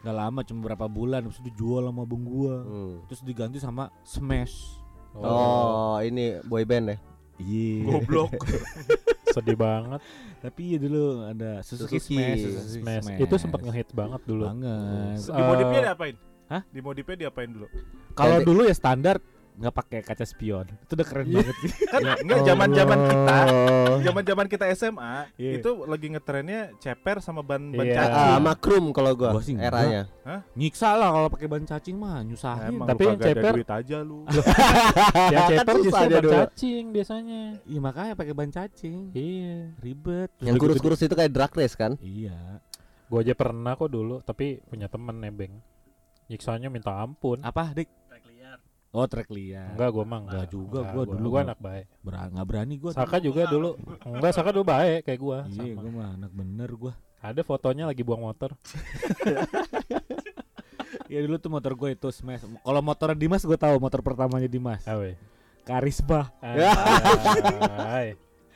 Gak 0.00 0.16
lama 0.16 0.40
cuma 0.40 0.60
berapa 0.64 0.88
bulan 0.88 1.20
Terus 1.22 1.44
dijual 1.44 1.84
sama 1.84 2.02
abang 2.02 2.24
gua 2.24 2.64
Hmm. 2.64 3.04
Terus 3.04 3.20
diganti 3.20 3.60
sama 3.60 3.92
Smash 4.00 4.80
Oh, 5.12 6.00
ini 6.00 6.40
boy 6.40 6.62
band 6.62 6.86
ya. 6.88 6.98
Iya 7.40 7.84
Goblok. 7.86 8.30
Sedih 9.34 9.54
banget. 9.54 10.00
Tapi 10.40 10.60
iya 10.66 10.78
dulu 10.78 11.02
ada 11.22 11.62
Suzuki, 11.62 11.96
Suzuki. 11.96 12.18
Smash, 12.18 12.40
Suzuki 12.42 12.82
Smash. 13.00 13.20
Itu 13.20 13.34
sempat 13.36 13.60
ngehit 13.62 13.88
banget 13.92 14.20
dulu. 14.24 14.44
banget. 14.44 15.16
S- 15.16 15.30
Di 15.30 15.42
modifnya 15.42 15.78
Eh, 15.78 15.84
diapain? 15.86 16.14
Hah? 16.46 16.62
Di 16.66 16.80
modifnya 16.82 17.16
diapain 17.18 17.48
dulu? 17.48 17.66
Kalau 18.12 18.36
dulu 18.42 18.60
ya 18.62 18.74
standar 18.74 19.22
nggak 19.60 19.74
pakai 19.76 20.00
kaca 20.00 20.24
spion. 20.24 20.64
Itu 20.80 20.96
udah 20.96 21.04
keren 21.04 21.26
banget 21.28 21.56
sih. 21.60 21.70
Kan 21.92 22.00
enggak 22.16 22.40
zaman-zaman 22.42 22.98
kita. 23.04 23.36
Oh. 23.44 23.96
Zaman-zaman 24.00 24.46
kita 24.48 24.64
SMA 24.72 25.14
Iya. 25.36 25.60
itu 25.60 25.70
lagi 25.84 26.06
ngetrennya 26.08 26.60
ceper 26.80 27.20
sama 27.20 27.44
ban 27.44 27.68
ban 27.68 27.84
Iya. 27.84 27.94
cacing. 27.94 28.24
Ah, 28.24 28.36
sama 28.36 28.52
Krum 28.56 28.84
kalau 28.90 29.12
gua, 29.12 29.36
Gua 29.36 29.44
sih 29.44 29.52
eranya. 29.54 30.08
Nyiksa 30.54 30.96
lah 30.96 31.12
kalau 31.12 31.28
pakai 31.28 31.44
ban 31.44 31.60
cacing 31.62 31.92
mah 31.92 32.24
nyusahin. 32.24 32.72
Emang 32.72 32.88
Tapi 32.88 33.02
yang 33.04 33.18
ceper- 33.20 33.54
duit 33.54 33.68
aja 33.70 33.98
lu. 34.00 34.24
yang 35.28 35.42
Kan 35.44 35.50
ceper 35.54 35.74
justru 35.78 36.00
dia 36.02 36.08
ban 36.10 36.24
dulu. 36.24 36.32
cacing 36.34 36.84
biasanya. 36.88 37.40
Iya 37.62 37.80
makanya 37.80 38.12
pakai 38.16 38.32
ban 38.32 38.48
cacing. 38.48 38.98
Iya. 39.12 39.76
Ribet. 39.76 40.30
Yang 40.40 40.56
kurus-kurus 40.56 41.00
itu 41.00 41.12
kayak 41.12 41.30
drag 41.30 41.52
race 41.52 41.76
kan? 41.76 42.00
Iya. 42.00 42.64
Gua 43.06 43.20
aja 43.20 43.34
pernah 43.34 43.74
kok 43.74 43.90
dulu, 43.90 44.22
tapi 44.22 44.64
punya 44.64 44.88
temen 44.88 45.18
nebeng. 45.18 45.52
Nyiksanya 46.26 46.70
minta 46.70 46.94
ampun. 46.94 47.42
Apa, 47.42 47.74
Dik? 47.74 47.90
Oh, 48.90 49.06
trek 49.06 49.30
liar. 49.30 49.70
Enggak, 49.78 49.90
gua 49.94 50.02
mah 50.02 50.18
enggak. 50.18 50.34
Enggak 50.34 50.48
juga, 50.50 50.78
Enggak, 50.82 50.94
gua 50.94 51.04
dulu 51.06 51.18
gua 51.22 51.30
gua- 51.30 51.44
anak 51.46 51.58
baik. 51.62 51.86
Ber- 52.02 52.30
nggak 52.34 52.46
berani 52.50 52.74
gua. 52.74 52.90
Saka 52.90 53.16
juga 53.22 53.42
dulu. 53.46 53.70
Enggak, 54.02 54.32
Saka 54.34 54.48
dulu 54.50 54.64
baik 54.66 55.00
kayak 55.06 55.20
gua. 55.22 55.38
Iya, 55.46 55.72
gua 55.78 55.90
mah 55.90 56.08
anak 56.18 56.32
bener 56.34 56.70
gua. 56.74 56.92
Ada 57.20 57.44
fotonya 57.44 57.84
lagi 57.86 58.02
buang 58.02 58.26
motor. 58.26 58.50
Iya 61.10 61.26
dulu 61.26 61.42
tuh 61.42 61.50
motor 61.50 61.74
gue 61.74 61.90
itu 61.98 62.06
smash. 62.14 62.46
Kalau 62.46 62.80
motor 62.82 63.18
Dimas 63.18 63.42
gue 63.42 63.58
tahu 63.58 63.82
motor 63.82 63.98
pertamanya 63.98 64.46
Dimas. 64.46 64.78
Awe. 64.86 65.18
Karisma. 65.66 66.30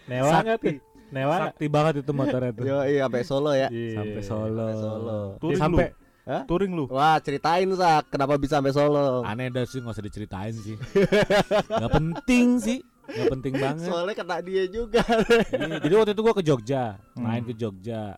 Newa 0.06 0.30
enggak 0.38 0.58
tuh? 0.62 0.78
Newa? 1.10 1.36
Sakti 1.50 1.66
banget 1.66 2.06
itu 2.06 2.12
motornya 2.14 2.50
tuh. 2.54 2.62
Yo, 2.66 2.78
iya 2.86 3.06
sampai 3.06 3.22
Solo 3.26 3.52
ya. 3.54 3.68
Iya. 3.74 3.98
Sampai 3.98 4.22
Solo. 4.22 4.66
Sampai 4.70 4.78
Solo. 4.78 5.20
Sampai 5.58 5.86
Hah? 6.24 6.42
Touring 6.44 6.72
lu. 6.72 6.88
Wah, 6.88 7.20
ceritain 7.20 7.68
Sak, 7.70 8.08
kenapa 8.08 8.34
bisa 8.34 8.56
sampai 8.56 8.72
Solo? 8.72 9.20
aneh 9.22 9.48
dah 9.48 9.62
sih 9.62 9.78
nggak 9.78 9.92
usah 9.92 10.02
diceritain 10.02 10.54
sih. 10.54 10.76
Gak 11.82 11.92
penting 11.92 12.56
sih. 12.58 12.80
Gak 13.04 13.28
penting 13.30 13.54
banget. 13.54 13.84
Soalnya 13.84 14.16
kata 14.16 14.40
dia 14.40 14.64
juga. 14.66 15.04
Iya, 15.52 15.76
Jadi 15.84 15.92
waktu 15.92 16.12
itu 16.12 16.22
gue 16.22 16.34
ke 16.34 16.42
Jogja, 16.42 16.82
main 17.14 17.38
Hmm. 17.38 17.48
ke 17.48 17.54
Jogja. 17.54 18.16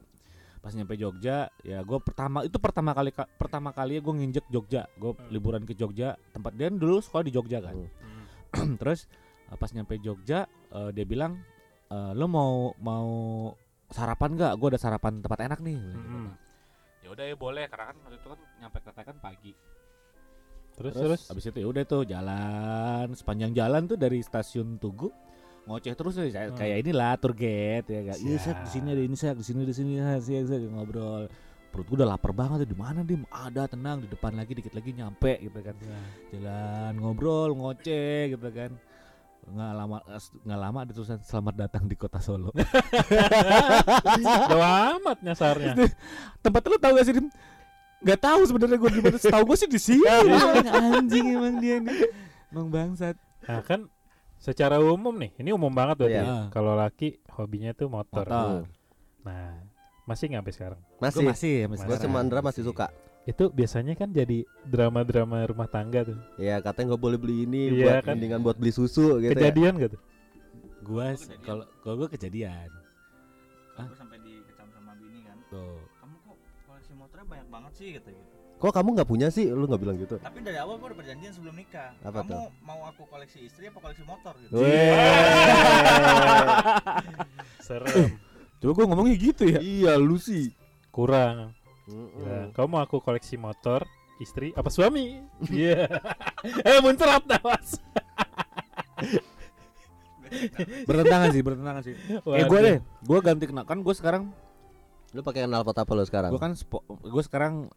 Pas 0.57 0.71
nyampe 0.73 0.95
Jogja, 0.95 1.47
ya 1.61 1.79
gue 1.81 1.99
pertama 2.01 2.43
itu 2.43 2.55
pertama 2.57 2.91
kali 2.91 3.11
ka- 3.11 3.31
pertama 3.33 3.71
kali 3.71 3.99
gue 3.99 4.15
nginjek 4.15 4.47
Jogja. 4.49 4.87
Gue 4.95 5.15
liburan 5.29 5.63
ke 5.63 5.75
Jogja, 5.75 6.15
tempat 6.31 6.55
dia 6.55 6.67
dulu 6.69 6.99
sekolah 6.99 7.23
di 7.23 7.33
Jogja 7.33 7.59
kan. 7.61 7.75
Terus 8.81 9.11
uh, 9.47 9.55
pas 9.55 9.69
nyampe 9.69 9.99
Jogja, 9.99 10.47
uh, 10.71 10.91
dia 10.91 11.03
bilang, 11.03 11.43
"Eh, 11.87 12.13
lo 12.15 12.27
mau 12.27 12.71
mau 12.77 13.07
sarapan 13.89 14.31
nggak? 14.33 14.53
Gue 14.55 14.69
ada 14.69 14.81
sarapan 14.81 15.19
tempat 15.19 15.39
enak 15.41 15.59
nih. 15.61 15.79
Mm-mm. 15.79 16.27
Ya 17.07 17.15
udah 17.15 17.23
ya 17.23 17.37
boleh, 17.39 17.65
karena 17.71 17.95
kan 17.95 17.97
waktu 18.03 18.19
itu 18.19 18.29
kan 18.35 18.41
nyampe 18.59 18.79
kereta 18.83 19.03
kan 19.07 19.17
pagi. 19.23 19.55
Terus 20.75 20.93
Terus, 20.93 21.23
terus. 21.23 21.23
abis 21.31 21.45
itu 21.55 21.59
ya 21.63 21.69
udah 21.71 21.85
tuh 21.87 22.03
jalan 22.03 23.07
sepanjang 23.15 23.55
jalan 23.55 23.87
tuh 23.87 23.95
dari 23.97 24.21
stasiun 24.21 24.77
Tugu 24.77 25.09
ngoceh 25.67 25.95
terus 25.99 26.15
deh 26.15 26.31
kayak 26.31 26.51
Hmm. 26.53 26.59
kayak 26.59 26.77
inilah 26.83 27.15
tour 27.19 27.33
guide 27.33 27.87
ya 27.87 28.03
kan. 28.11 28.17
Iya. 28.19 28.39
Sak, 28.43 28.57
di 28.67 28.71
sini 28.75 28.89
ada 28.91 29.03
ini 29.03 29.17
sak, 29.17 29.35
di 29.39 29.45
sini 29.47 29.63
di 29.63 29.75
sini 29.75 29.93
sak, 29.99 30.19
sak, 30.51 30.59
ngobrol. 30.67 31.31
Perut 31.71 31.87
gua 31.91 31.97
udah 32.03 32.09
lapar 32.15 32.31
banget 32.35 32.67
tuh. 32.67 32.69
di 32.71 32.79
mana 32.79 33.01
dim? 33.03 33.23
Ada 33.31 33.67
tenang 33.71 34.03
di 34.03 34.09
depan 34.11 34.35
lagi 34.35 34.53
dikit 34.55 34.75
lagi 34.75 34.91
nyampe 34.95 35.33
gitu 35.43 35.59
kan. 35.63 35.75
Jalan 36.35 36.93
ngobrol 36.99 37.51
ngoceh 37.55 38.35
gitu 38.35 38.49
kan. 38.51 38.71
Nggak 39.47 39.73
lama 39.79 39.97
nggak 40.43 40.59
lama 40.59 40.79
ada 40.83 40.93
tulisan 40.93 41.21
selamat 41.23 41.55
datang 41.55 41.87
di 41.87 41.95
kota 41.95 42.19
Solo. 42.19 42.51
Jauh 44.51 44.67
amat 44.99 45.19
nyasarnya. 45.23 45.79
Tempat 46.43 46.63
lu 46.67 46.77
tahu 46.83 46.93
gak 46.99 47.07
sih? 47.07 47.15
Gak 48.03 48.21
tahu 48.21 48.41
sebenarnya 48.43 48.79
gue 48.79 48.91
di 48.91 49.01
mana. 49.01 49.17
Tahu 49.23 49.43
gue 49.47 49.57
sih 49.57 49.71
di 49.71 49.81
sini. 49.81 50.03
Anjing 50.99 51.27
emang 51.39 51.63
dia 51.63 51.79
nih. 51.79 52.11
Emang 52.51 52.69
bangsat. 52.75 53.15
Nah 53.47 53.63
kan 53.63 53.87
secara 54.37 54.83
umum 54.83 55.15
nih, 55.15 55.31
ini 55.39 55.51
umum 55.55 55.71
banget 55.71 56.03
berarti. 56.03 56.19
Iya. 56.19 56.27
ya. 56.27 56.39
Kalau 56.51 56.75
laki 56.75 57.23
hobinya 57.31 57.71
tuh 57.73 57.87
motor. 57.87 58.27
Motor. 58.27 58.67
Nah, 59.27 59.63
masih 60.07 60.31
nggak 60.31 60.43
sampai 60.43 60.55
sekarang? 60.55 60.81
Masih. 61.03 61.25
masih, 61.27 61.55
sampai 61.67 61.79
Masih. 61.79 61.87
Gue 61.87 61.97
sama 61.99 62.19
Andra 62.23 62.41
masih 62.43 62.63
suka. 62.63 62.91
Itu 63.27 63.51
biasanya 63.51 63.93
kan 63.93 64.09
jadi 64.09 64.47
drama-drama 64.63 65.43
rumah 65.45 65.67
tangga 65.67 66.07
tuh. 66.07 66.15
Ya 66.39 66.63
katanya 66.63 66.95
nggak 66.95 67.03
boleh 67.03 67.19
beli 67.19 67.43
ini 67.43 67.75
Iya, 67.75 67.83
buat 67.83 67.97
kan. 68.01 68.15
mendingan 68.15 68.41
buat 68.41 68.55
beli 68.55 68.71
susu 68.71 69.19
gitu 69.19 69.27
ya. 69.27 69.51
Kejadian 69.51 69.75
gitu. 69.83 69.97
Gua 70.81 71.11
kalau 71.43 71.67
kalau 71.83 71.97
gue 71.99 72.15
kejadian. 72.15 72.71
Gue 73.75 73.97
sampai 73.99 74.23
dikecam 74.23 74.71
sama 74.71 74.95
bini 74.95 75.27
kan. 75.27 75.35
Tuh. 75.51 75.83
Kamu 75.99 76.15
kok 76.23 76.37
koleksi 76.65 76.93
motornya 76.95 77.27
banyak 77.27 77.49
banget 77.51 77.73
sih 77.75 77.89
gitu 77.93 78.09
gitu. 78.09 78.31
Kok 78.57 78.73
kamu 78.73 78.89
nggak 78.95 79.11
punya 79.11 79.29
sih? 79.29 79.51
Lu 79.51 79.67
nggak 79.67 79.83
bilang 79.83 79.99
gitu. 79.99 80.17
Tapi 80.17 80.39
dari 80.41 80.57
awal 80.57 80.79
gua 80.79 80.95
udah 80.95 80.99
perjanjian 81.03 81.33
sebelum 81.35 81.59
nikah. 81.59 81.91
Apa 82.01 82.23
Kamu 82.23 82.31
tuh? 82.31 82.41
mau 82.63 82.81
aku 82.87 83.03
koleksi 83.05 83.43
istri 83.43 83.67
apa 83.67 83.83
koleksi 83.83 84.07
motor 84.07 84.33
gitu? 84.39 84.55
Serem. 87.61 88.17
Coba 88.57 88.71
gue 88.73 88.85
ngomongnya 88.87 89.17
gitu 89.19 89.45
ya. 89.45 89.59
Iya, 89.59 89.93
lu 89.99 90.17
sih. 90.17 90.55
Kurang. 90.89 91.53
Ya, 91.89 92.51
kamu 92.51 92.67
mau 92.69 92.81
aku 92.81 92.99
koleksi 92.99 93.35
motor, 93.37 93.87
istri 94.19 94.51
apa 94.53 94.67
suami? 94.69 95.23
Iya. 95.47 95.87
eh 96.67 96.79
muncrat 96.83 97.23
dah 97.23 97.39
mas. 97.41 97.79
Bertentangan 100.89 101.29
sih, 101.31 101.43
bertentangan 101.43 101.83
sih. 101.85 101.95
Eh 102.35 102.45
gue 102.45 102.59
deh, 102.61 102.77
gue 102.83 103.19
ganti 103.23 103.45
kena 103.47 103.63
kan 103.63 103.79
gue 103.81 103.95
sekarang 103.95 104.35
Lu 105.15 105.23
pakai 105.23 105.47
knalpot 105.47 105.73
apa 105.73 105.93
lu 105.95 106.03
sekarang? 106.03 106.35
gue 106.35 106.43
kan 106.43 106.53
gue 107.07 107.23
sekarang 107.25 107.71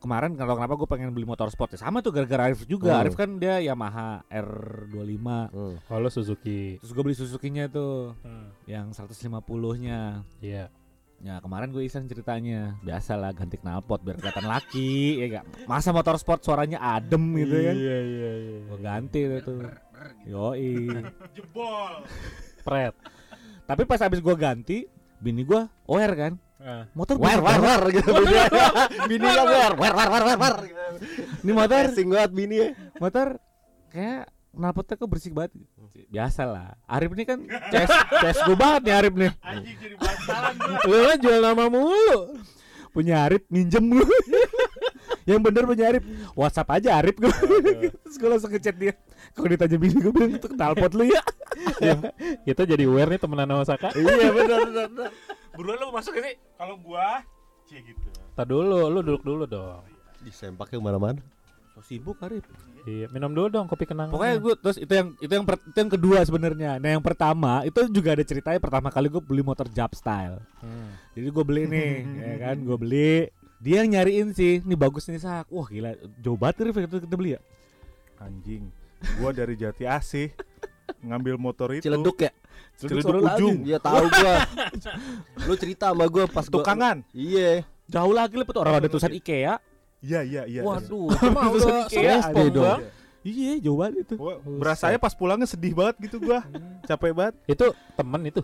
kemarin 0.00 0.32
kalau 0.32 0.56
kenapa 0.56 0.80
gue 0.80 0.88
pengen 0.88 1.12
beli 1.12 1.28
motor 1.28 1.50
sport 1.52 1.76
ya 1.76 1.82
sama 1.82 2.00
tuh 2.00 2.08
gara-gara 2.08 2.48
Arif 2.48 2.64
juga. 2.64 2.94
Hmm. 2.94 3.00
Arif 3.04 3.18
kan 3.18 3.36
dia 3.36 3.60
Yamaha 3.60 4.24
R25. 4.30 5.26
Hmm. 5.50 5.74
Kalau 5.84 6.08
Suzuki. 6.08 6.78
Terus 6.80 6.92
gue 6.94 7.02
beli 7.04 7.16
Suzuki-nya 7.18 7.68
tuh 7.68 8.14
Hmm. 8.22 8.48
yang 8.64 8.94
150-nya. 8.94 10.24
Iya. 10.40 10.72
Ya 11.20 11.36
kemarin 11.36 11.68
gue 11.68 11.84
iseng 11.84 12.08
ceritanya 12.08 12.80
Biasa 12.80 13.12
lah 13.12 13.36
ganti 13.36 13.60
knalpot 13.60 14.00
biar 14.00 14.16
kelihatan 14.16 14.48
laki 14.48 15.20
ya 15.20 15.26
gak? 15.36 15.68
Masa 15.68 15.92
motor 15.92 16.16
sport 16.16 16.40
suaranya 16.40 16.80
adem 16.80 17.36
gitu 17.36 17.60
kan 17.60 17.76
Iya 17.76 17.98
iya 18.00 18.30
iya. 18.34 18.58
Gue 18.64 18.78
ganti 18.80 19.20
deh 19.22 19.40
tuh 19.40 19.60
Yoi 20.24 20.88
Jebol. 21.36 21.92
Pret. 22.60 22.94
Tapi 23.64 23.82
pas 23.84 24.00
abis 24.00 24.18
gue 24.18 24.34
ganti 24.34 24.78
Bini 25.20 25.44
gue 25.44 25.60
aware 25.84 26.16
kan 26.16 26.34
Ah. 26.60 26.84
Motor 26.92 27.16
War 27.16 27.40
war 27.40 27.56
war 27.56 27.82
gitu 27.88 28.04
bini. 28.12 28.36
bini 29.08 29.24
war 29.24 29.48
war 29.48 29.72
war 29.96 30.08
war 30.12 30.22
war 30.28 30.36
war. 30.36 30.54
Ini 31.40 31.52
motor 31.56 31.88
banget 31.88 32.30
bini 32.36 32.56
ya. 32.60 32.68
Motor 33.00 33.40
Kayak 33.88 34.28
knalpotnya 34.50 34.94
kok 34.98 35.08
berisik 35.10 35.32
banget 35.32 35.52
Biasa 36.10 36.42
lah 36.46 36.74
Arif 36.90 37.10
ini 37.14 37.24
kan 37.26 37.38
CS, 37.70 37.90
CS 38.22 38.38
gue 38.46 38.56
banget 38.58 38.80
nih 38.90 38.94
Arif 38.98 39.14
nih 39.14 39.30
Anjing 39.42 39.76
jadi 39.78 39.94
bantalan. 39.98 40.54
Lu 40.86 40.96
kan 41.06 41.18
jual 41.22 41.38
nama 41.40 41.64
mulu 41.70 42.18
Punya 42.90 43.14
Arif 43.30 43.46
minjem 43.46 43.84
lu 43.86 44.06
Yang 45.28 45.40
bener 45.46 45.62
punya 45.66 45.84
Arif 45.94 46.02
Whatsapp 46.34 46.68
aja 46.74 46.98
Arif 46.98 47.14
gue 47.18 47.30
Terus 48.02 48.16
gue 48.18 48.28
langsung 48.28 48.50
ngechat 48.50 48.74
dia 48.74 48.94
Kalau 49.32 49.46
ditanya 49.46 49.76
bini 49.78 49.96
gue 49.98 50.12
bilang 50.12 50.34
itu 50.34 50.48
knalpot 50.50 50.92
lu 50.98 51.06
ya 51.06 51.22
Kita 52.46 52.62
jadi 52.66 52.84
aware 52.86 53.14
nih 53.16 53.20
temenan 53.20 53.48
sama 53.50 53.64
Saka. 53.66 53.88
Iya 53.94 54.30
benar 54.32 54.58
benar. 54.66 55.10
Buruan 55.54 55.76
lu 55.76 55.86
masuk 55.92 56.12
ke 56.16 56.20
sini. 56.22 56.32
Kalau 56.56 56.74
gua 56.80 57.20
Cie 57.66 57.82
gitu. 57.84 58.08
Tar 58.34 58.46
dulu, 58.48 58.88
lu 58.90 59.00
duduk 59.04 59.22
dulu 59.22 59.44
dong. 59.46 59.82
Disempaknya 60.24 60.78
ke 60.78 60.84
mana-mana. 60.84 61.22
So 61.70 61.80
sibuk 61.80 62.18
Arif 62.20 62.42
Iya, 62.88 63.12
minum 63.12 63.28
dulu 63.36 63.52
dong 63.52 63.68
kopi 63.68 63.84
kenangan. 63.84 64.08
Pokoknya 64.08 64.36
gue 64.40 64.54
terus 64.56 64.80
itu 64.80 64.88
yang 64.88 65.12
itu 65.20 65.28
yang 65.28 65.44
per- 65.44 65.60
itu 65.60 65.76
yang 65.76 65.92
kedua 65.92 66.18
sebenarnya. 66.24 66.80
Nah 66.80 66.90
yang 66.96 67.04
pertama 67.04 67.60
itu 67.62 67.76
juga 67.92 68.16
ada 68.16 68.24
ceritanya. 68.24 68.56
Pertama 68.56 68.88
kali 68.88 69.12
gue 69.12 69.20
beli 69.20 69.44
motor 69.44 69.68
Jab 69.68 69.92
Style. 69.92 70.40
Hmm. 70.64 70.96
Jadi 71.12 71.28
gue 71.28 71.44
beli 71.44 71.62
nih, 71.68 71.92
ya 72.32 72.36
kan 72.40 72.56
gue 72.56 72.76
beli. 72.80 73.12
Dia 73.60 73.84
yang 73.84 73.92
nyariin 74.00 74.32
sih, 74.32 74.64
nih 74.64 74.78
bagus 74.80 75.04
nih 75.12 75.20
sak. 75.20 75.52
Wah 75.52 75.68
gila, 75.68 75.92
jauh 76.24 76.40
banget 76.40 76.72
Rif, 76.72 76.80
kita, 76.80 77.04
kita 77.04 77.16
beli 77.20 77.36
ya. 77.36 77.40
Anjing. 78.16 78.72
Gua 79.20 79.32
dari 79.32 79.56
Jati 79.56 79.84
Asih 79.84 80.32
ngambil 81.04 81.36
motor 81.36 81.72
itu. 81.72 81.88
Ciledug 81.88 82.16
ya? 82.16 82.32
Ciledug 82.76 83.04
Ciledug 83.04 83.24
lagi. 83.24 83.36
ujung. 83.40 83.56
Iya 83.64 83.78
tahu 83.80 84.04
gua. 84.08 84.34
Lu 85.48 85.54
cerita 85.56 85.92
sama 85.92 86.04
gua 86.08 86.24
pas 86.28 86.48
gua 86.48 86.60
Tukangan. 86.60 86.96
Iya. 87.12 87.64
Jauh 87.88 88.14
lagi 88.16 88.34
lepet 88.40 88.56
orang 88.56 88.80
ada 88.80 88.88
tulisan 88.88 89.12
IKEA. 89.12 89.60
Iya 90.00 90.20
iya 90.24 90.42
iya. 90.48 90.60
Waduh, 90.64 91.12
Cuma 91.20 91.40
udah 91.52 91.88
ada 91.92 92.44
dong. 92.48 92.80
Iya, 93.20 93.60
jauh 93.60 93.76
banget 93.76 94.08
itu. 94.08 94.14
Berasanya 94.56 94.96
pas 94.96 95.12
pulangnya 95.12 95.44
sedih 95.44 95.76
banget 95.76 96.08
gitu 96.08 96.16
gua. 96.24 96.40
Capek 96.88 97.12
banget. 97.12 97.34
Itu 97.44 97.76
temen 97.92 98.20
itu. 98.24 98.40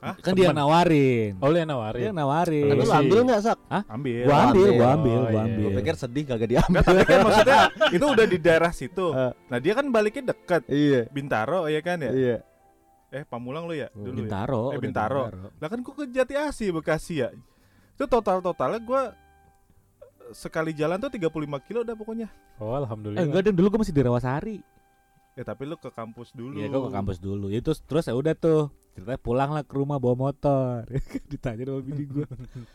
Hah? 0.00 0.16
Kan 0.16 0.32
dia 0.32 0.48
Temen. 0.48 0.64
nawarin. 0.64 1.36
Oh, 1.44 1.52
Dia 1.52 1.68
nawarin. 1.68 2.00
yang 2.08 2.16
nawarin. 2.16 2.72
Tapi 2.72 2.80
lu 2.80 2.86
sih. 2.88 2.96
ambil 2.96 3.18
enggak, 3.20 3.40
Sak? 3.44 3.58
Ambil. 3.84 4.24
Gua 4.24 4.36
ambil, 4.48 4.68
gua 4.72 4.88
ambil. 4.96 5.12
Oh, 5.12 5.24
gua 5.28 5.30
iya. 5.30 5.42
ambil. 5.44 5.66
Gua 5.68 5.78
pikir 5.84 5.94
sedih 6.00 6.24
kagak 6.24 6.48
diambil. 6.48 6.80
Tapi 6.80 7.00
kan 7.04 7.18
maksudnya 7.20 7.60
itu 8.00 8.06
udah 8.08 8.26
di 8.26 8.38
daerah 8.40 8.72
situ. 8.72 9.06
Eh. 9.12 9.32
Nah 9.52 9.58
dia 9.60 9.72
kan 9.76 9.86
baliknya 9.92 10.32
deket. 10.32 10.62
Iya. 10.72 11.00
Bintaro 11.12 11.68
ya 11.68 11.80
kan 11.84 11.98
ya. 12.00 12.10
Iya. 12.16 12.36
Eh 13.12 13.22
Pamulang 13.28 13.68
lu 13.68 13.76
ya 13.76 13.92
dulu 13.92 14.08
ya. 14.08 14.18
Bintaro. 14.24 14.62
Eh, 14.72 14.76
udah 14.80 14.84
Bintaro. 14.88 15.22
Lah 15.60 15.68
kan 15.68 15.78
gua 15.84 15.94
ke 16.00 16.04
Jati 16.08 16.34
Asih 16.38 16.68
Bekasi 16.72 17.14
ya. 17.20 17.28
Itu 17.92 18.08
total 18.08 18.40
totalnya 18.40 18.80
gua 18.80 19.12
sekali 20.32 20.72
jalan 20.72 20.98
tuh 20.98 21.10
35 21.10 21.66
kilo 21.66 21.78
udah 21.82 21.96
pokoknya. 21.96 22.28
Oh, 22.58 22.74
Eh 22.74 22.78
alhamdulillah. 22.82 23.22
enggak, 23.26 23.42
dan 23.50 23.54
dulu 23.54 23.66
gue 23.76 23.80
masih 23.86 23.94
di 23.94 24.02
Rawasari. 24.02 24.58
Ya 25.38 25.42
tapi 25.46 25.62
lu 25.64 25.78
ke 25.78 25.88
kampus 25.94 26.34
dulu. 26.34 26.58
Iya, 26.58 26.68
gue 26.68 26.80
ke 26.90 26.92
kampus 26.92 27.18
dulu. 27.22 27.46
Itu 27.48 27.70
terus 27.86 28.10
ya 28.10 28.14
udah 28.14 28.34
tuh. 28.34 28.68
Ceritanya 28.92 29.20
pulang 29.22 29.50
lah 29.54 29.62
ke 29.62 29.74
rumah 29.78 30.02
bawa 30.02 30.28
motor. 30.28 30.84
Ditanya 31.30 31.70
sama 31.70 31.80
bini 31.80 32.04
gue. 32.04 32.26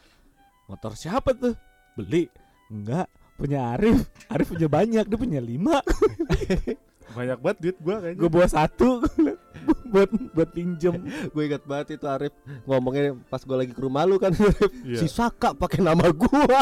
motor 0.71 0.95
siapa 0.95 1.35
tuh? 1.35 1.53
Beli. 2.00 2.31
Enggak, 2.71 3.05
punya 3.38 3.75
Arif. 3.77 4.09
Arif 4.31 4.50
punya 4.50 4.67
banyak, 4.71 5.05
dia 5.05 5.19
punya 5.19 5.39
lima. 5.43 5.83
Banyak 7.15 7.38
banget 7.38 7.57
duit 7.62 7.77
gua 7.79 8.01
kayaknya. 8.01 8.19
Gue 8.19 8.29
bawa 8.33 8.47
satu 8.50 9.00
buat 9.93 10.10
buat 10.31 10.50
pinjem. 10.50 10.93
Gue 11.34 11.43
ingat 11.45 11.63
banget 11.63 11.98
itu 11.98 12.05
Arif 12.05 12.34
ngomongnya 12.63 13.15
pas 13.25 13.41
gua 13.41 13.57
lagi 13.60 13.72
ke 13.72 13.79
rumah 13.79 14.03
lu 14.03 14.17
kan 14.17 14.31
Arif. 14.38 14.72
Iya. 14.81 15.00
Si 15.00 15.07
Saka 15.07 15.51
pakai 15.51 15.79
nama 15.79 16.05
gua. 16.10 16.62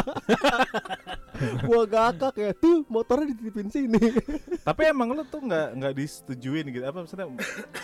gua 1.66 1.82
gakak 1.84 2.34
ya. 2.36 2.52
Tuh 2.54 2.86
motornya 2.88 3.32
dititipin 3.32 3.68
sini. 3.68 4.00
Tapi 4.62 4.82
emang 4.86 5.12
lu 5.12 5.24
tuh 5.24 5.42
nggak 5.42 5.68
nggak 5.76 5.94
disetujuin 5.94 6.66
gitu 6.70 6.84
apa 6.84 6.98
maksudnya 7.00 7.28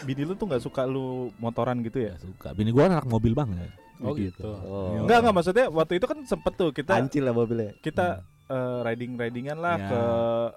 bini 0.04 0.24
lu 0.24 0.34
tuh 0.34 0.48
nggak 0.48 0.64
suka 0.64 0.86
lu 0.86 1.34
motoran 1.36 1.82
gitu 1.82 2.00
ya? 2.02 2.14
Gak 2.16 2.24
suka. 2.24 2.48
Bini 2.54 2.70
gue 2.70 2.84
anak 2.84 3.06
mobil 3.06 3.34
banget. 3.34 3.70
Oh, 4.00 4.16
gitu. 4.16 4.48
Oh. 4.48 5.04
Enggak 5.04 5.20
enggak 5.22 5.36
maksudnya 5.36 5.66
waktu 5.68 6.00
itu 6.00 6.06
kan 6.08 6.24
sempet 6.24 6.54
tuh 6.56 6.72
kita 6.72 6.96
Ancil 6.96 7.28
lah 7.28 7.36
mobilnya. 7.36 7.76
kita 7.84 8.24
eh, 8.48 8.80
riding 8.82 9.14
ridingan 9.14 9.60
lah 9.60 9.76
Ya. 9.76 9.86
ke 9.86 10.02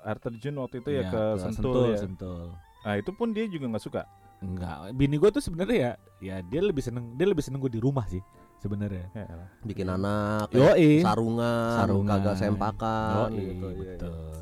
air 0.06 0.18
terjun 0.22 0.54
waktu 0.56 0.76
itu 0.78 0.90
ya, 0.94 1.02
Iya, 1.02 1.10
ke 1.10 1.22
Sentul, 1.42 1.90
ya. 1.90 1.98
Sentul. 1.98 2.54
Nah 2.54 2.94
itu 2.94 3.10
pun 3.10 3.34
dia 3.34 3.44
juga 3.46 3.66
nggak 3.66 3.82
suka. 3.82 4.02
Enggak, 4.42 4.90
bini 4.92 5.16
gue 5.16 5.30
tuh 5.30 5.38
sebenarnya 5.38 5.76
ya, 5.78 5.92
ya 6.18 6.36
dia 6.42 6.60
lebih 6.60 6.82
seneng, 6.82 7.14
dia 7.14 7.30
lebih 7.30 7.46
seneng 7.46 7.62
gue 7.62 7.70
di 7.70 7.78
rumah 7.78 8.02
sih 8.10 8.18
sebenarnya. 8.58 9.06
Ya, 9.14 9.24
elah. 9.30 9.48
Bikin 9.62 9.86
anak. 9.86 10.50
Yoi. 10.50 10.98
Sarungan, 11.02 11.78
Sarungan. 11.78 12.10
kagak 12.10 12.34
sempakan 12.36 13.30
Yoi, 13.30 13.38
gitu. 13.38 13.46
iya, 13.46 13.70
iya. 13.70 13.78
betul. 13.78 14.34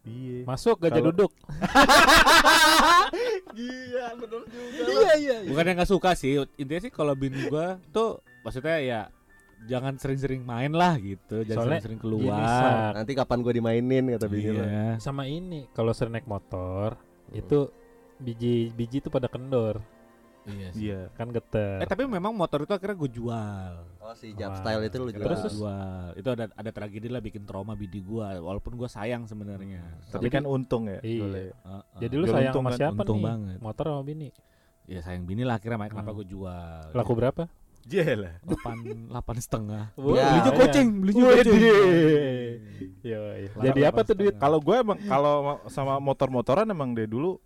Iya. 0.00 0.38
Masuk 0.44 0.76
gajah 0.80 0.94
Kalau- 0.98 1.08
duduk. 1.14 1.30
Iya, 3.50 4.14
bener 4.14 4.40
juga. 4.46 4.82
Iya 4.86 5.12
iya. 5.18 5.36
Bukan 5.50 5.64
yang 5.66 5.76
nggak 5.82 5.90
suka 5.90 6.10
sih, 6.14 6.38
intinya 6.54 6.80
sih 6.80 6.92
kalau 6.94 7.18
bini 7.18 7.50
gua 7.50 7.82
tuh 7.90 8.22
maksudnya 8.46 8.78
ya 8.78 9.00
jangan 9.66 9.98
sering-sering 9.98 10.40
main 10.46 10.72
lah 10.72 10.96
gitu, 10.96 11.42
jangan 11.44 11.76
sering-sering 11.76 11.98
keluar. 12.00 12.38
Sak. 12.38 12.90
Nanti 13.02 13.12
kapan 13.12 13.38
gua 13.42 13.52
dimainin 13.52 14.04
kata 14.16 14.26
bini. 14.30 14.54
Iya. 14.56 15.02
sama 15.02 15.26
ini 15.26 15.66
kalau 15.74 15.90
sering 15.92 16.14
naik 16.14 16.30
motor 16.30 16.94
itu 17.34 17.68
biji 18.20 18.70
biji 18.70 19.00
tuh 19.00 19.08
pada 19.08 19.26
kendor 19.26 19.80
Iya 20.42 20.68
sih. 20.72 20.88
Iya. 20.88 21.12
kan 21.12 21.28
geter 21.28 21.78
Eh 21.78 21.86
tapi 21.86 22.08
memang 22.08 22.32
motor 22.32 22.64
itu 22.64 22.72
akhirnya 22.72 22.96
gue 22.96 23.10
jual. 23.12 23.72
Oh, 24.00 24.14
si 24.14 24.32
Wah. 24.32 24.56
Style 24.56 24.82
itu 24.82 24.96
lu 24.96 25.12
juga. 25.12 25.24
Terus, 25.26 25.52
jual. 25.52 26.16
Itu 26.16 26.28
ada 26.30 26.48
ada 26.50 26.70
tragedi 26.70 27.06
lah 27.06 27.20
bikin 27.20 27.44
trauma 27.44 27.72
bini 27.72 28.00
gua, 28.00 28.40
walaupun 28.40 28.72
gua 28.72 28.88
sayang 28.88 29.24
sebenarnya. 29.24 29.84
Tapi 30.08 30.26
Jadi- 30.26 30.32
kan 30.32 30.44
untung 30.44 30.88
ya. 30.88 30.96
Iya. 30.98 31.20
boleh. 31.20 31.46
Heeh. 31.52 31.82
jadi 31.98 32.14
lu 32.14 32.24
Jual 32.24 32.34
sayang 32.34 32.48
untung 32.48 32.62
sama 32.62 32.70
kan, 32.70 32.78
siapa 32.80 32.96
untung 32.98 33.18
nih 33.18 33.26
banget. 33.26 33.56
motor 33.60 33.84
sama 33.86 34.02
bini 34.02 34.28
ya 34.86 35.00
sayang 35.00 35.22
bini 35.22 35.42
lah 35.44 35.54
akhirnya 35.54 35.76
makanya 35.76 35.92
kenapa 35.94 36.10
Hmm. 36.10 36.18
gue 36.18 36.26
jual. 36.26 36.80
laku 36.90 37.12
berapa 37.14 37.42
Jelah. 37.82 38.34
delapan 38.42 38.76
delapan 39.06 39.36
setengah. 39.38 39.84
Ya. 40.10 40.24
Belinya 40.26 40.52
goceng, 40.52 40.88
belinya 40.96 41.20
Wih, 41.20 41.32
goceng. 41.36 41.60
Iya, 43.00 43.18
iya. 43.38 43.50
jadi 43.62 43.80
apa 43.86 44.00
tuh 44.02 44.14
duit 44.14 44.34
Kalau 44.36 44.58
gue 44.58 44.76
emang 44.78 44.98
kalau 45.04 45.34
ma- 45.42 45.60
sama 45.68 45.96
motor-motoran 45.98 46.64
emang 46.66 46.92
dari 46.92 47.06
dulu 47.06 47.36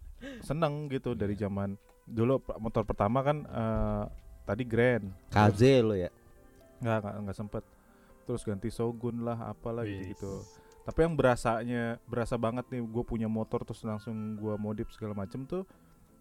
seneng 0.40 0.86
gitu 0.88 1.12
dari 1.12 1.32
zaman 1.32 1.74
dulu 2.04 2.36
motor 2.58 2.82
pertama 2.82 3.20
kan 3.20 3.42
eh, 3.42 4.04
tadi 4.44 4.62
Grand 4.62 5.08
KZ 5.28 5.60
lu 5.80 5.94
ya. 5.94 6.10
nggak 6.78 6.98
nggak 7.00 7.14
nggak 7.22 7.36
sempet 7.36 7.62
terus 8.22 8.42
ganti 8.42 8.68
Shogun 8.68 9.20
lah 9.20 9.36
apalah 9.46 9.82
gitu 9.82 9.96
Wis. 9.96 10.08
gitu 10.12 10.32
tapi 10.82 10.98
yang 11.00 11.14
berasanya 11.14 11.96
berasa 12.04 12.36
banget 12.36 12.68
nih 12.68 12.80
gue 12.80 13.02
punya 13.02 13.24
motor 13.24 13.62
terus 13.62 13.80
langsung 13.82 14.12
gue 14.34 14.54
modif 14.54 14.92
segala 14.92 15.16
macem 15.16 15.44
tuh 15.44 15.64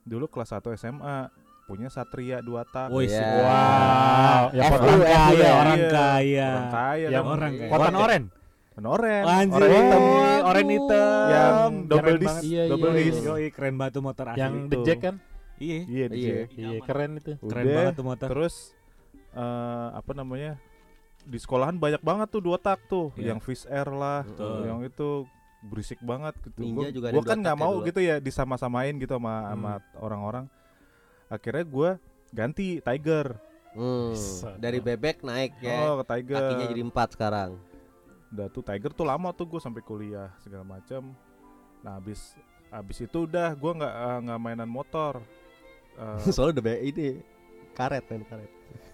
dulu 0.01 0.23
kelas 0.25 0.51
1 0.53 0.63
SMA 0.73 1.27
punya 1.63 1.87
Satria 1.87 2.39
dua 2.39 2.63
tak 2.65 2.91
Woi, 2.91 3.07
Ya. 3.07 3.23
Wow, 3.23 4.43
ya 4.51 4.61
orang 4.61 4.71
foto- 4.73 4.87
kaya, 4.99 5.19
Iya, 5.31 5.51
orang 5.53 5.79
iya. 5.79 5.89
kaya. 5.89 6.47
orang 6.49 6.67
kaya 6.69 7.07
Yang 7.07 7.23
kan. 7.23 7.33
orang 7.33 7.51
kaya. 7.53 7.67
Kotak 7.67 7.79
Kotan 7.79 7.93
ya? 7.93 8.03
oren. 8.03 8.23
Warna 8.73 8.89
oren 8.89 9.23
Anjir, 9.23 9.53
oren 9.55 9.73
hitam 9.75 10.01
oren 10.43 10.67
hitam. 10.67 11.27
yang 11.29 11.71
double 11.85 12.01
Keren 12.03 12.17
disc 12.17 12.29
banget. 12.31 12.43
Iya, 12.43 12.63
double 12.65 12.89
iya, 12.89 13.03
disc 13.03 13.19
iya. 13.19 13.29
Yoi, 13.29 13.47
keren 13.49 13.75
banget 13.75 13.93
tuh 13.93 14.03
motor 14.03 14.25
asli. 14.27 14.39
yang 14.39 14.53
itu. 14.55 14.67
the 14.67 14.77
jack 14.83 14.99
kan 14.99 15.15
Iya, 15.55 15.79
iya 15.85 16.05
DJ. 16.07 16.17
Iya. 16.17 16.41
iya 16.49 16.77
keren 16.81 17.11
itu 17.15 17.31
keren 17.39 17.63
Udah, 17.63 17.75
banget 17.75 17.93
tuh 17.93 18.05
motor. 18.05 18.27
terus 18.27 18.55
eh 19.31 19.87
apa 19.93 20.11
namanya 20.13 20.51
di 21.23 21.37
sekolahan 21.37 21.77
banyak 21.77 22.01
banget 22.01 22.27
tuh 22.29 22.41
dua 22.41 22.57
tak 22.57 22.83
tuh, 22.85 23.13
Iya. 23.15 23.31
yang 23.31 23.39
Fish 23.39 23.63
Air 23.65 23.87
lah, 23.87 24.21
Betul. 24.23 24.59
yang 24.67 24.79
itu 24.81 25.09
berisik 25.63 26.01
banget 26.01 26.35
gitu. 26.43 26.59
Ninja 26.59 26.75
Gua- 26.83 26.91
juga 26.91 27.07
gua 27.07 27.15
dua 27.15 27.23
kan 27.23 27.37
nggak 27.39 27.55
mau 27.57 27.73
dulu. 27.75 27.87
gitu 27.87 27.99
ya 27.99 28.15
disama-samain 28.19 28.91
gitu 28.93 29.13
sama 29.13 29.33
sama 29.47 29.71
orang-orang. 29.95 30.45
Akhirnya 31.27 31.63
gua 31.63 31.89
ganti 32.29 32.77
Tiger. 32.79 33.37
Hmm, 33.71 34.13
dari 34.57 34.77
bebek 34.79 35.21
naik 35.21 35.57
ya. 35.59 35.87
Oh, 35.87 35.97
ke 35.97 36.05
Tiger. 36.11 36.37
Kakinya 36.43 36.67
jadi 36.67 36.83
empat 36.83 37.09
sekarang. 37.13 37.55
Udah 38.33 38.47
tuh 38.49 38.61
Tiger 38.61 38.91
tuh 38.91 39.05
lama 39.05 39.29
tuh 39.29 39.45
gue 39.45 39.57
sampai 39.57 39.79
kuliah 39.79 40.33
segala 40.37 40.65
macam 40.65 41.13
nah 41.79 41.95
habis 41.95 42.33
habis 42.67 42.97
itu 42.99 43.17
udah 43.23 43.53
gue 43.53 43.71
nggak 43.71 43.93
eh, 43.93 44.17
nggak 44.23 44.39
mainan 44.39 44.67
motor 44.67 45.21
Eh, 45.93 46.17
Soalnya 46.33 46.57
udah 46.57 46.75
ini 46.81 47.21
karet 47.71 48.01
kan 48.03 48.25
karet. 48.25 48.49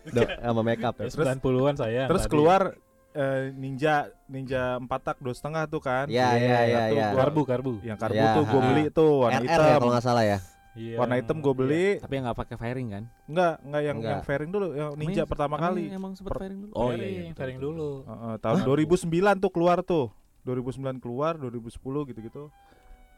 Udah 0.06 0.28
sama 0.44 0.62
makeup. 0.62 0.94
Ya, 0.94 1.08
terus 1.08 1.16
90-an 1.16 1.76
saya. 1.80 2.04
terus 2.06 2.28
keluar 2.28 2.76
eh, 3.10 3.56
ninja 3.56 3.96
ninja 4.28 4.76
empat 4.76 5.02
tak 5.02 5.18
dua 5.18 5.32
setengah 5.32 5.64
tuh 5.66 5.80
kan 5.80 6.12
Ya, 6.12 6.36
ya, 6.36 6.60
ya, 6.60 6.82
ya. 6.92 7.08
gua- 7.10 7.24
karbu 7.24 7.42
karbu. 7.48 7.72
yang 7.82 7.96
karbu 7.96 8.20
Ya, 8.20 8.36
tuh 8.36 8.44
gue 8.44 8.62
beli 8.62 8.84
tuh 8.92 9.10
warna 9.18 9.40
RR 9.40 9.48
ya 9.48 9.56
hitam 9.56 9.80
kalau 9.80 9.92
nggak 9.96 10.04
salah 10.04 10.24
ya. 10.26 10.38
Iya. 10.80 10.96
warna 10.96 11.16
hitam 11.16 11.38
gue 11.38 11.54
beli 11.54 11.88
Tapi 12.00 12.14
yang 12.14 12.24
nggak 12.24 12.40
pakai 12.40 12.56
fairing 12.56 12.88
kan? 12.90 13.04
nggak 13.26 13.54
nggak 13.62 13.82
yang 13.84 13.98
Enggak. 13.98 14.10
yang 14.10 14.24
fairing 14.24 14.50
dulu 14.50 14.68
yang 14.72 14.90
ninja 14.96 15.14
Emang- 15.18 15.28
pertama 15.28 15.54
emang 15.54 15.64
kali 15.68 15.84
Emang 15.92 16.12
sempet 16.14 16.32
Per- 16.32 16.40
fairing 16.40 16.60
dulu. 16.62 16.72
Oh 16.74 16.90
iya, 16.90 16.96
iya, 16.96 17.06
iya. 17.06 17.22
yang 17.22 17.36
sharing 17.36 17.60
dulu. 17.60 17.90
Eh, 18.02 18.12
eh, 18.14 18.36
tahun 18.40 18.60
2009 18.64 19.04
tuh 19.38 19.52
keluar 19.52 19.78
tuh 19.82 20.06
2009 20.42 20.72
keluar 20.98 21.36
2010 21.36 21.76
gitu-gitu 22.06 22.44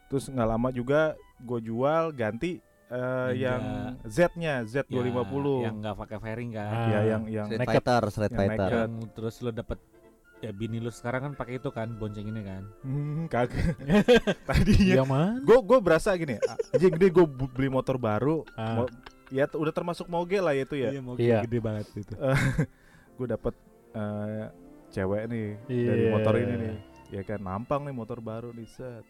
terus 0.04 0.24
nggak 0.26 0.48
lama 0.50 0.68
juga 0.68 1.14
gue 1.38 1.60
jual 1.62 2.12
ganti 2.12 2.58
Ninja. 2.84 3.32
yang 3.32 3.62
Z-nya 4.04 4.54
Z250 4.62 4.84
Ya, 4.92 5.64
Yang 5.64 5.74
nggak 5.78 5.96
pakai 5.96 6.18
fairing 6.18 6.50
kan? 6.52 6.68
Ah. 6.68 6.84
ya 6.84 7.00
yang 7.08 7.22
yang 7.24 7.46
Street 7.46 7.60
Naked. 7.62 7.72
Fighter, 7.78 8.02
Street 8.10 8.28
Yang 8.28 8.40
Fighter. 8.42 8.58
naked. 8.60 8.76
Yang 8.76 8.92
terus 9.14 9.34
lo 9.38 9.50
dapet 9.50 9.78
ya 10.42 10.50
bini 10.50 10.76
lu 10.76 10.90
sekarang 10.90 11.22
kan 11.22 11.32
pakai 11.34 11.56
itu 11.56 11.70
kan 11.70 11.86
bonceng 11.92 12.26
ini 12.26 12.42
kan 12.42 12.66
Hmm, 12.82 13.24
kagak. 13.26 13.78
Tadinya 14.48 14.94
Yang 14.98 15.08
mana? 15.08 15.28
gue 15.38 15.58
gue 15.60 15.78
berasa 15.78 16.10
gini, 16.12 16.34
"Ah, 16.42 16.58
anjing 16.68 16.92
gede 16.92 17.08
gue 17.08 17.24
beli 17.48 17.68
motor 17.68 17.94
baru, 17.94 18.42
Ah. 18.52 18.82
mo- 18.82 18.92
ya 19.28 19.46
udah 19.48 19.70
termasuk 19.70 20.06
moge 20.06 20.36
lah 20.36 20.52
itu 20.52 20.74
ya. 20.74 20.90
mau 20.98 21.14
Iya. 21.14 21.40
gede 21.40 21.58
banget 21.58 21.86
itu 21.94 22.12
Gue 23.16 23.26
dapet 23.26 23.54
eh, 23.92 24.44
cewek 24.90 25.22
nih 25.26 25.46
Iya. 25.68 25.86
dari 25.86 26.04
motor 26.10 26.34
ini 26.36 26.54
nih, 26.58 26.74
ya 27.10 27.22
kan 27.22 27.38
nampang 27.38 27.80
nih 27.82 27.94
motor 27.94 28.18
baru 28.18 28.50
nih 28.50 28.66
set. 28.66 29.06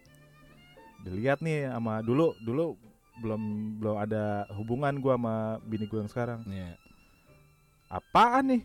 Dilihat 1.00 1.40
nih 1.40 1.66
sama 1.66 1.98
dulu 1.98 2.36
dulu 2.38 2.76
belum 3.14 3.42
belum 3.78 3.96
ada 3.98 4.24
hubungan 4.52 4.96
gua 4.96 5.14
sama 5.14 5.36
bini 5.62 5.84
gue 5.84 5.96
yang 5.96 6.08
sekarang. 6.08 6.44
Iya. 6.44 6.76
Apaan 7.88 8.44
nih? 8.48 8.62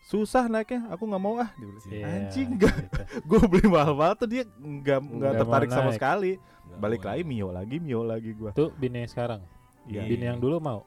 Susah 0.00 0.48
naiknya, 0.48 0.88
aku 0.90 1.06
nggak 1.06 1.22
mau 1.22 1.38
ah. 1.38 1.50
Dia 1.54 1.66
bilang, 1.68 1.84
Iya, 1.86 2.04
Anjing 2.08 2.48
enggak, 2.56 2.76
gue 3.22 3.40
beli 3.46 3.66
mahal-mahal 3.68 4.14
tuh 4.16 4.26
dia 4.26 4.42
nggak 4.48 4.98
nggak 5.00 5.32
tertarik 5.38 5.70
sama 5.70 5.90
naik. 5.92 5.98
sekali. 6.00 6.32
Nggak 6.40 6.78
Balik 6.80 7.02
lagi 7.04 7.22
mio 7.22 7.48
lagi 7.52 7.76
mio 7.78 8.00
lagi 8.02 8.30
gua. 8.34 8.50
Tuh 8.50 8.72
bini 8.74 9.04
yang 9.06 9.10
sekarang. 9.10 9.40
Iya. 9.86 10.02
Bini 10.08 10.24
yang 10.24 10.40
dulu 10.40 10.58
mau. 10.58 10.80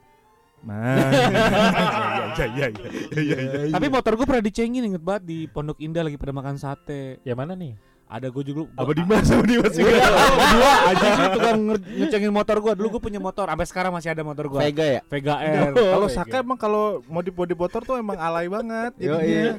Nah, 0.63 0.96
iya 2.39 2.46
iya 2.55 2.67
iya 2.72 2.89
iya 3.20 3.38
iya 3.38 3.60
iya. 3.67 3.74
Tapi 3.75 3.91
motor 3.91 4.15
gue 4.15 4.24
pernah 4.24 4.39
dicengin 4.39 4.88
inget 4.88 5.03
banget 5.03 5.24
di 5.27 5.38
Pondok 5.51 5.75
Indah 5.84 6.08
lagi 6.08 6.15
pada 6.15 6.32
makan 6.32 6.55
sate. 6.55 7.20
Yang 7.27 7.38
mana 7.38 7.53
nih? 7.53 7.75
Ada 8.13 8.29
gue 8.29 8.43
juga 8.46 8.70
Apa 8.77 8.93
Dimas 8.93 9.25
sama 9.25 9.41
Dimas 9.41 9.74
juga? 9.74 9.98
Dua 10.53 10.72
aja 10.86 11.08
tukang 11.34 11.60
nge- 11.65 11.82
ngecengin 11.98 12.29
motor 12.29 12.62
gue. 12.62 12.74
Dulu 12.77 12.88
gue 12.93 13.01
punya 13.01 13.17
motor, 13.17 13.50
sampai 13.50 13.65
sekarang 13.65 13.89
masih 13.89 14.13
ada 14.13 14.22
motor 14.22 14.46
gue. 14.48 14.60
Vega 14.62 14.86
ya? 14.86 15.01
Vega 15.10 15.36
R. 15.41 15.74
Kalau. 15.74 16.08
Saka 16.08 16.36
emang 16.39 16.60
kalau 16.62 17.01
mau 17.10 17.25
di 17.25 17.34
body 17.34 17.58
motor 17.58 17.82
tuh 17.82 17.98
emang 17.98 18.22
alay 18.22 18.46
banget. 18.46 18.93
Yo, 19.01 19.17
jadinya. 19.17 19.58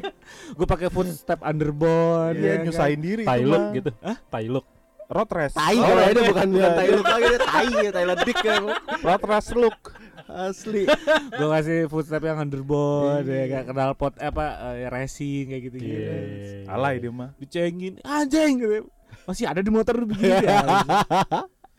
gue 0.54 0.66
pakai 0.70 0.86
footstep 0.86 1.42
underbone. 1.42 2.38
Iya, 2.38 2.46
ya 2.46 2.54
kan? 2.54 2.62
nyusahin 2.62 3.00
diri 3.02 3.24
mah. 3.26 3.74
gitu. 3.74 3.90
Thai 4.30 4.46
look. 4.46 4.66
Road 5.06 5.30
race. 5.30 5.52
Tai 5.52 5.74
Oh, 5.74 5.84
kalau 5.84 6.02
ini 6.06 6.20
bukan 6.26 6.48
bukan 6.50 6.70
tai 6.72 6.88
look 6.90 7.06
lagi 7.06 7.26
tai 7.38 7.68
ya 7.78 7.90
Thailand 7.90 8.20
dik 8.22 8.38
kan. 8.38 8.62
Road 9.00 9.22
race 9.22 9.50
look. 9.52 9.78
Asli. 10.24 10.88
gue 11.30 11.48
kasih 11.52 11.84
footstep 11.86 12.24
yang 12.24 12.40
underbone 12.40 13.22
ya 13.22 13.34
Iya. 13.36 13.44
kayak 13.46 13.64
kenal 13.68 13.90
pot 13.92 14.16
apa 14.16 14.44
eh, 14.74 14.88
racing 14.88 15.44
kayak 15.46 15.62
gitu 15.62 15.76
gitu 15.78 16.00
Iya. 16.00 16.16
Alay 16.66 16.94
dia 16.96 17.12
mah. 17.12 17.36
dicengin 17.36 18.00
anjing 18.00 18.56
gitu 18.56 18.88
masih 19.22 19.44
ada 19.44 19.60
di 19.60 19.68
motor 19.68 19.94
lu 19.94 20.04
begini 20.06 20.32
ya 20.42 20.64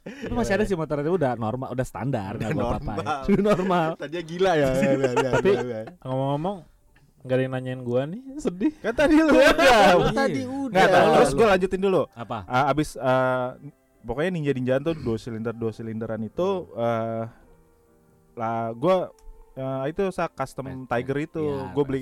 tapi 0.06 0.32
masih 0.32 0.54
ada 0.54 0.64
sih 0.64 0.74
motor 0.74 1.02
itu 1.02 1.12
udah 1.12 1.34
normal 1.36 1.74
udah 1.74 1.82
standar 1.84 2.38
apa-apain. 2.38 2.54
normal. 2.54 2.98
udah 3.26 3.44
normal 3.44 3.88
Tadinya 3.98 4.24
gila 4.24 4.52
ya. 4.54 4.70
Tapi 5.34 5.52
ngomong-ngomong 6.00 6.58
nggak 7.26 7.34
ada 7.34 7.44
yang 7.44 7.54
nanyain 7.54 7.82
gua 7.82 8.06
nih, 8.06 8.22
sedih. 8.46 8.74
Kan 8.78 8.94
tadi 8.94 9.18
lu 9.18 9.34
udah. 9.34 10.14
tadi 10.14 10.40
Iya. 10.40 10.48
udah. 10.48 10.70
Nggak, 10.72 11.04
terus 11.12 11.32
gue 11.32 11.48
lanjutin 11.48 11.82
dulu. 11.82 12.02
apa 12.14 12.38
Ah, 12.46 12.70
abis 12.70 12.94
eh, 12.94 13.48
pokoknya 14.00 14.30
ninja 14.32 14.52
ninjaan 14.52 14.82
tuh 14.84 14.94
dua 14.96 15.18
silinder 15.18 15.52
dua 15.52 15.72
silinderan 15.72 16.22
itu 16.22 16.48
eh 16.72 17.24
lah 18.36 18.70
gue 18.72 18.96
itu 19.88 20.04
sa 20.12 20.28
custom 20.28 20.84
Tiger 20.86 21.18
itu 21.22 21.40
Iya, 21.42 21.72
gue 21.72 21.84
beli 21.84 22.02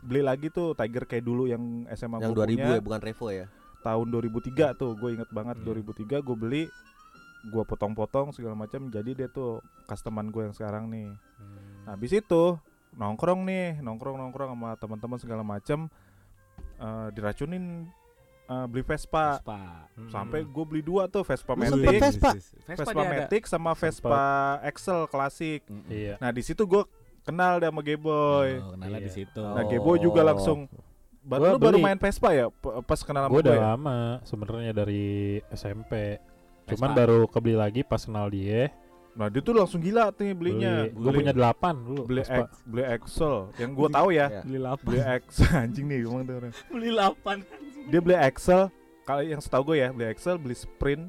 beli 0.00 0.20
lagi 0.20 0.48
tuh 0.48 0.72
Tiger 0.72 1.04
kayak 1.04 1.22
dulu 1.22 1.44
yang 1.44 1.60
SMA 1.90 2.18
yang 2.18 2.32
gua 2.32 2.42
2000 2.42 2.56
punya, 2.56 2.66
ya 2.72 2.80
bukan 2.80 3.00
Revo 3.00 3.26
ya. 3.28 3.46
tahun 3.80 4.06
2003 4.08 4.40
tuh 4.74 4.90
gue 4.94 5.10
inget 5.12 5.30
banget 5.30 5.56
Hmm. 5.56 5.66
2003 5.66 5.94
gue 6.18 6.34
beli 6.34 6.64
gue 7.42 7.62
potong-potong 7.62 8.32
segala 8.32 8.52
macam 8.54 8.88
jadi 8.88 9.10
dia 9.14 9.28
tuh 9.28 9.60
customan 9.84 10.28
gue 10.28 10.42
yang 10.42 10.52
sekarang 10.52 10.88
nih 10.88 11.12
Nah, 11.80 11.94
habis 11.94 12.12
itu 12.12 12.42
nongkrong 12.92 13.40
nih 13.42 13.78
nongkrong 13.78 14.16
nongkrong 14.16 14.50
sama 14.50 14.70
teman-teman 14.74 15.16
segala 15.16 15.42
macam 15.42 15.86
eh, 16.76 17.08
diracunin 17.10 17.86
eh, 18.46 18.66
beli 18.66 18.82
Vespa 18.82 19.36
Vespa 19.36 19.60
Hmm. 19.92 20.08
sampai 20.08 20.42
gue 20.42 20.64
beli 20.64 20.80
dua 20.80 21.06
tuh 21.06 21.20
Vespa 21.20 21.52
Lu 21.52 21.62
sempet 21.62 21.92
Matic 21.92 22.02
Vespa? 22.02 22.30
Vespa, 22.64 22.90
dia 22.90 23.02
ada. 23.02 23.12
Matic 23.20 23.42
sama 23.44 23.70
Vespa 23.72 24.22
Excel 24.64 25.00
klasik 25.06 25.60
Mm-mm. 25.66 25.86
Iya. 25.86 26.14
nah 26.16 26.30
di 26.30 26.40
situ 26.40 26.64
gue 26.64 26.82
kenal 27.20 27.58
deh 27.58 27.68
sama 27.68 27.80
Geboy 27.80 28.48
Oh, 28.58 28.72
kenalnya 28.72 28.96
Iya. 28.96 29.06
di 29.06 29.12
situ 29.12 29.42
nah 29.44 29.62
Geboy 29.62 29.96
juga 29.98 30.20
Oh. 30.20 30.26
langsung 30.26 30.58
baru 31.20 31.52
lu 31.52 31.58
baru 31.58 31.76
main 31.78 31.96
Vespa 31.96 32.32
ya 32.32 32.48
pas 32.82 33.00
kenal 33.00 33.22
sama 33.22 33.30
Gue 33.30 33.38
gue 33.38 33.46
udah 33.46 33.54
ya? 33.54 33.64
lama 33.70 33.98
sebenarnya 34.24 34.72
dari 34.72 35.04
SMP. 35.50 36.16
Cuman 36.66 36.90
Vespa. 36.90 36.98
baru 36.98 37.20
kebeli 37.26 37.54
lagi 37.54 37.80
pas 37.82 38.00
kenal 38.00 38.26
dia. 38.26 38.72
Nah 39.20 39.28
dia 39.28 39.38
tuh 39.38 39.52
langsung 39.52 39.78
gila 39.78 40.08
tuh 40.10 40.32
belinya 40.32 40.88
Gue 40.88 41.12
punya 41.12 41.30
delapan 41.30 41.76
dulu. 41.76 42.02
beli 42.06 42.24
beli 42.64 42.84
Excel 42.90 43.52
yang 43.54 43.70
gue 43.70 43.88
tahu 43.90 44.08
ya 44.10 44.26
Iya. 44.26 44.40
beli 44.42 44.58
lapan 44.58 44.84
beli 44.86 45.00
X 45.20 45.24
anjing 45.60 45.84
nih 45.84 45.98
ngomong 46.02 46.22
tuh 46.22 46.34
orang 46.38 46.52
beli 46.66 46.90
lapan 46.90 47.36
dia 47.86 48.00
beli 48.00 48.16
Excel 48.18 48.72
kalau 49.02 49.20
yang 49.22 49.38
setahu 49.38 49.62
gue 49.66 49.76
ya 49.78 49.88
beli 49.90 50.08
Excel 50.08 50.34
beli 50.34 50.56
Sprint 50.56 51.04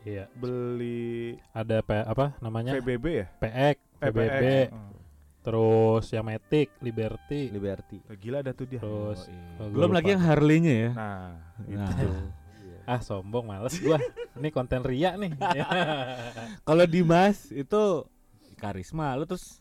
Iya. 0.00 0.28
beli 0.30 1.36
Ada 1.50 1.80
P, 1.80 1.90
apa 1.92 2.36
namanya? 2.38 2.76
VBB 2.76 3.06
ya 3.08 3.26
PX, 3.34 3.76
Eh, 3.98 4.08
PBB, 4.08 4.20
PX. 4.30 4.68
Hmm. 4.70 4.92
terus 5.40 6.04
yang 6.08 6.24
Matic, 6.24 6.68
Liberty, 6.78 7.48
Liberty. 7.48 7.98
gila 8.14 8.38
dah 8.40 8.52
tuh 8.52 8.64
dia 8.64 8.78
terus 8.78 9.24
Oh, 9.56 9.64
gua 9.64 9.74
belum 9.74 9.88
lupa. 9.88 9.96
lagi 9.96 10.08
yang 10.10 10.22
Harley-nya 10.22 10.74
ya 10.76 10.90
nah 10.92 11.32
Nah. 11.58 11.88
itu 11.88 12.04
ah 12.88 13.00
sombong 13.04 13.52
males 13.52 13.76
gua. 13.84 14.00
Ini 14.40 14.48
konten 14.48 14.80
ria 14.80 15.12
nih. 15.20 15.36
Kalau 16.68 16.84
Dimas 16.88 17.52
itu 17.52 18.08
karisma 18.56 19.12
lu 19.20 19.28
terus 19.28 19.60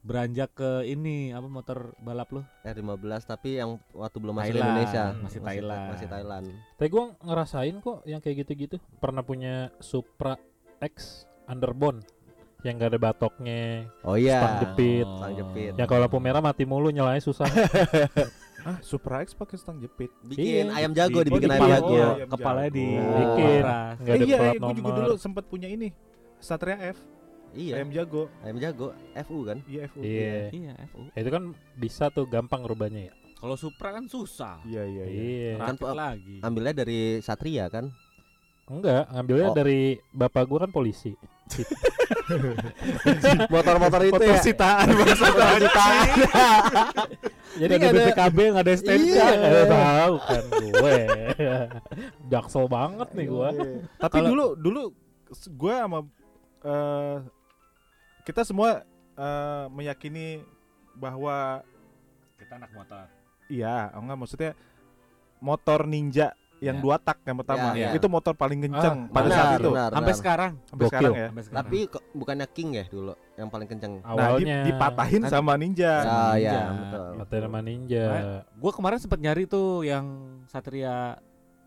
beranjak 0.00 0.56
ke 0.56 0.88
ini 0.88 1.28
apa 1.28 1.44
motor 1.44 1.92
balap 2.00 2.32
lu 2.32 2.40
R15 2.64 3.20
tapi 3.28 3.60
yang 3.60 3.76
waktu 3.92 4.16
belum 4.16 4.32
masuk 4.32 4.56
Thailand, 4.56 4.70
Indonesia. 4.72 5.04
masih 5.20 5.40
Thailand. 5.44 5.88
Masih 5.92 6.08
Thailand. 6.08 6.46
Tapi 6.78 6.88
gua 6.88 7.04
ngerasain 7.20 7.76
kok 7.82 7.98
yang 8.06 8.20
kayak 8.22 8.46
gitu-gitu. 8.46 8.76
Pernah 9.02 9.26
punya 9.26 9.74
Supra 9.82 10.38
X 10.80 11.26
Underbone 11.50 12.00
yang 12.60 12.76
gak 12.76 12.92
ada 12.92 13.00
batoknya, 13.00 13.88
Oh 14.04 14.20
iya. 14.20 14.36
Stang 14.36 14.56
jepit. 14.60 15.08
Stang 15.08 15.32
jepit. 15.32 15.72
yang 15.80 15.88
kalau 15.88 16.04
lampu 16.04 16.20
merah 16.20 16.44
mati 16.44 16.68
mulu 16.68 16.92
nyalanya 16.92 17.24
susah. 17.24 17.48
ah 18.62 18.76
Supra 18.80 19.20
X 19.20 19.32
pakai 19.32 19.54
stang 19.54 19.76
jepit 19.76 20.08
Bikin 20.22 20.66
Iya. 20.66 20.74
ayam 20.74 20.90
jago 20.92 21.18
Di- 21.18 21.22
dibikin 21.26 21.46
oh, 21.46 21.54
ayam 21.54 21.70
jago. 21.70 21.90
Oh, 21.90 22.12
ayam 22.12 22.28
kepalanya 22.28 22.70
di 22.70 22.84
jago. 22.86 23.14
Bikin. 23.14 23.62
Nggak 23.62 23.90
ada 23.90 24.12
eh, 24.12 24.22
iya, 24.22 24.36
plat 24.36 24.54
gue 24.54 24.72
juga 24.74 24.86
nomor. 24.86 24.98
dulu 25.00 25.12
sempat 25.16 25.42
punya 25.44 25.66
ini 25.66 25.88
Satria 26.38 26.76
F 26.86 26.96
Iya. 27.50 27.72
ayam 27.76 27.88
jago 27.90 28.22
Ayam 28.40 28.56
jago 28.56 28.86
FU 29.18 29.36
kan. 29.42 29.58
iya 29.64 29.80
FU 29.86 29.98
Iya. 30.00 30.34
iya 30.50 30.72
FU 30.86 31.00
Itu 31.10 31.28
kan 31.28 31.42
bisa 31.74 32.04
tuh 32.08 32.24
gampang 32.24 32.62
rubahnya 32.62 33.06
ya. 33.06 33.12
kalau 33.36 33.54
Supra 33.54 33.92
kan 33.92 34.04
susah 34.04 34.58
iya 34.62 34.82
iya 34.82 35.04
iya 35.04 35.16
Iya. 35.16 35.52
Kan 35.58 35.74
pe- 35.74 35.90
lagi 35.90 36.36
Ambilnya 36.40 36.74
dari 36.76 37.18
Satria 37.18 37.66
kan. 37.66 37.90
Enggak, 38.66 39.02
ngambilnya 39.10 39.48
Oh. 39.50 39.52
dari 39.52 39.98
bapak 40.08 40.46
gua 40.46 40.58
kan 40.62 40.70
polisi. 40.70 41.10
Motor-motor 43.50 44.00
itu 44.04 44.12
motor 44.14 44.28
ya. 44.28 44.38
sitaan 44.38 44.86
bangsa 44.94 45.26
Jadi 47.50 47.72
nggak 47.72 47.90
ada 47.90 48.00
BPKB 48.06 48.38
nggak 48.52 48.64
ada 48.64 48.74
STNK 48.74 49.02
Iya. 49.02 49.28
Iya, 49.32 49.62
tahu 49.66 50.14
kan 50.20 50.42
gue. 50.52 50.94
Jaksel 52.30 52.66
banget 52.66 53.08
nih 53.12 53.26
gua. 53.26 53.48
tapi 53.96 54.16
Kalau- 54.18 54.28
dulu 54.30 54.46
dulu 54.54 54.82
gue 55.32 55.74
sama 55.74 55.98
eh, 56.60 57.16
kita 58.22 58.42
semua 58.44 58.86
eh, 59.14 59.64
meyakini 59.68 60.44
bahwa 60.94 61.64
kita 62.36 62.54
anak 62.54 62.70
motor 62.70 63.04
iya, 63.46 63.90
enggak 63.92 64.16
maksudnya 64.16 64.52
motor 65.38 65.84
ninja 65.84 66.34
yang 66.60 66.76
Ya. 66.76 66.82
dua 66.82 66.96
tak 66.96 67.18
yang 67.22 67.36
pertama. 67.36 67.72
Ya, 67.72 67.88
ya. 67.88 67.90
Itu 67.92 68.06
motor 68.06 68.32
paling 68.32 68.60
kenceng 68.60 68.96
Ah, 69.02 69.10
pada 69.10 69.24
benar, 69.24 69.38
saat 69.40 69.52
itu. 69.56 69.70
benar, 69.70 69.88
Sampai 69.88 70.04
benar. 70.04 70.20
sekarang. 70.20 70.52
Sampai 70.62 70.76
Gokil. 70.78 70.90
sekarang 70.92 71.12
ya. 71.12 71.26
Sampai 71.26 71.42
sekarang. 71.42 71.58
Tapi 71.58 71.78
kok 71.88 72.02
bukannya 72.12 72.46
King 72.46 72.70
ya 72.70 72.84
dulu 72.86 73.12
yang 73.34 73.48
paling 73.48 73.66
kenceng. 73.66 73.92
Nah, 73.96 74.04
di- 74.04 74.12
Awalnya 74.12 74.56
dipatahin 74.62 75.22
Kan- 75.22 75.32
sama 75.32 75.52
ninja. 75.56 75.92
Ah 76.00 76.06
Ninja. 76.30 76.52
ya, 76.52 76.60
betul. 77.16 77.40
Sama 77.40 77.60
ninja. 77.60 78.04
gue 78.44 78.72
kemarin 78.72 78.98
sempat 78.98 79.18
nyari 79.18 79.42
tuh 79.44 79.68
yang 79.82 80.04
Satria 80.46 81.16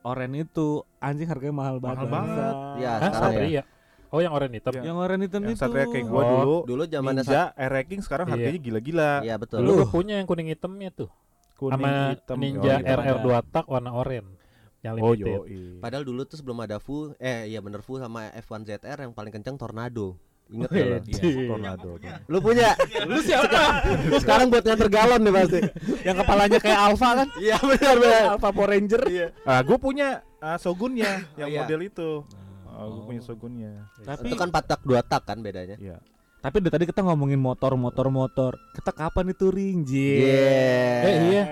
Oren 0.02 0.34
itu 0.34 0.68
anjing 1.00 1.26
harganya 1.26 1.56
mahal 1.56 1.78
banget. 1.80 2.06
Mahal 2.06 2.28
banget. 2.28 2.56
Ya, 2.78 2.92
Hah, 2.92 3.10
sekarang 3.10 3.14
ya. 3.16 3.22
Satria? 3.24 3.64
Oh 4.10 4.22
yang 4.22 4.30
oranye 4.30 4.60
hitam. 4.60 4.74
Iya. 4.76 4.84
Yang 4.84 4.98
Oren 5.00 5.20
hitam 5.22 5.42
Yang 5.42 5.50
itu. 5.50 5.62
satria 5.64 5.86
kayak 5.90 6.06
gua 6.06 6.22
Oh, 6.22 6.30
dulu. 6.30 6.58
Dulu 6.70 6.84
zaman 6.86 7.14
Ninja 7.18 7.50
Air 7.56 7.72
Ranking 7.74 8.02
sekarang 8.04 8.26
Iya. 8.28 8.34
harganya 8.36 8.60
gila-gila. 8.62 9.12
Iya 9.24 9.36
betul. 9.42 9.58
Dulu 9.58 9.72
gue 9.74 9.88
punya 9.90 10.16
yang 10.22 10.28
kuning 10.28 10.50
hitamnya 10.50 10.90
tuh. 10.92 11.10
Kuning 11.56 11.82
sama 11.82 12.12
hitam. 12.12 12.36
Ninja 12.38 12.74
Oh, 12.74 12.80
iya. 12.80 12.94
RR 12.94 13.18
2 13.24 13.40
tak 13.48 13.66
warna 13.66 13.90
oranye. 13.90 14.38
Yang 14.84 14.96
Oh, 15.00 15.16
limited. 15.16 15.32
yoi. 15.48 15.80
Padahal 15.80 16.04
dulu 16.04 16.22
tuh 16.24 16.36
sebelum 16.36 16.60
ada 16.60 16.76
Fu, 16.76 17.16
eh 17.18 17.48
iya 17.48 17.64
bener 17.64 17.80
Fu 17.80 17.96
sama 17.96 18.28
F1 18.36 18.68
ZR 18.68 19.00
yang 19.00 19.16
paling 19.16 19.32
kenceng 19.32 19.56
Tornado. 19.56 20.20
Ingat 20.52 20.70
Oh, 20.70 20.76
iya. 20.76 21.00
Iya. 21.00 21.48
Tornado. 21.48 21.90
Lu 22.28 22.38
punya? 22.38 22.76
Lu 23.08 23.18
siapa? 23.24 23.80
Sekarang 24.22 24.52
buat 24.52 24.60
nganter 24.62 24.92
galon 24.92 25.24
nih 25.24 25.34
pasti. 25.34 25.60
yang 26.04 26.20
kepalanya 26.20 26.60
kayak 26.60 26.80
Alpha 26.84 27.10
kan? 27.16 27.28
Iya 27.40 27.58
benar 27.64 27.96
benar. 27.96 28.24
Alpha 28.36 28.50
Power 28.52 28.70
Ranger. 28.70 29.02
Iya. 29.08 29.28
Ah, 29.42 29.64
gue 29.64 29.78
punya 29.78 30.08
ah, 30.38 30.60
Shogunnya 30.60 31.24
yang 31.34 31.48
iya. 31.48 31.64
model 31.64 31.80
itu. 31.82 32.10
Ah, 32.68 32.84
gue 32.84 33.00
Oh. 33.00 33.08
punya 33.08 33.22
Shogunnya. 33.24 33.72
Tapi 34.04 34.28
Itu 34.28 34.36
kan 34.36 34.52
4 34.52 34.68
tak 34.68 34.80
2 34.84 35.00
tak 35.02 35.24
kan 35.24 35.40
bedanya. 35.40 35.80
Iya. 35.80 35.98
tapi 36.44 36.60
dari 36.60 36.76
tadi 36.76 36.84
kita 36.84 37.00
ngomongin 37.02 37.40
motor 37.40 37.72
motor 37.74 38.12
motor. 38.12 38.60
Kita 38.76 38.92
kapan 38.92 39.32
itu 39.32 39.48
ring? 39.48 39.88
Yeah. 39.88 41.00
Eh, 41.02 41.16
iya. 41.32 41.44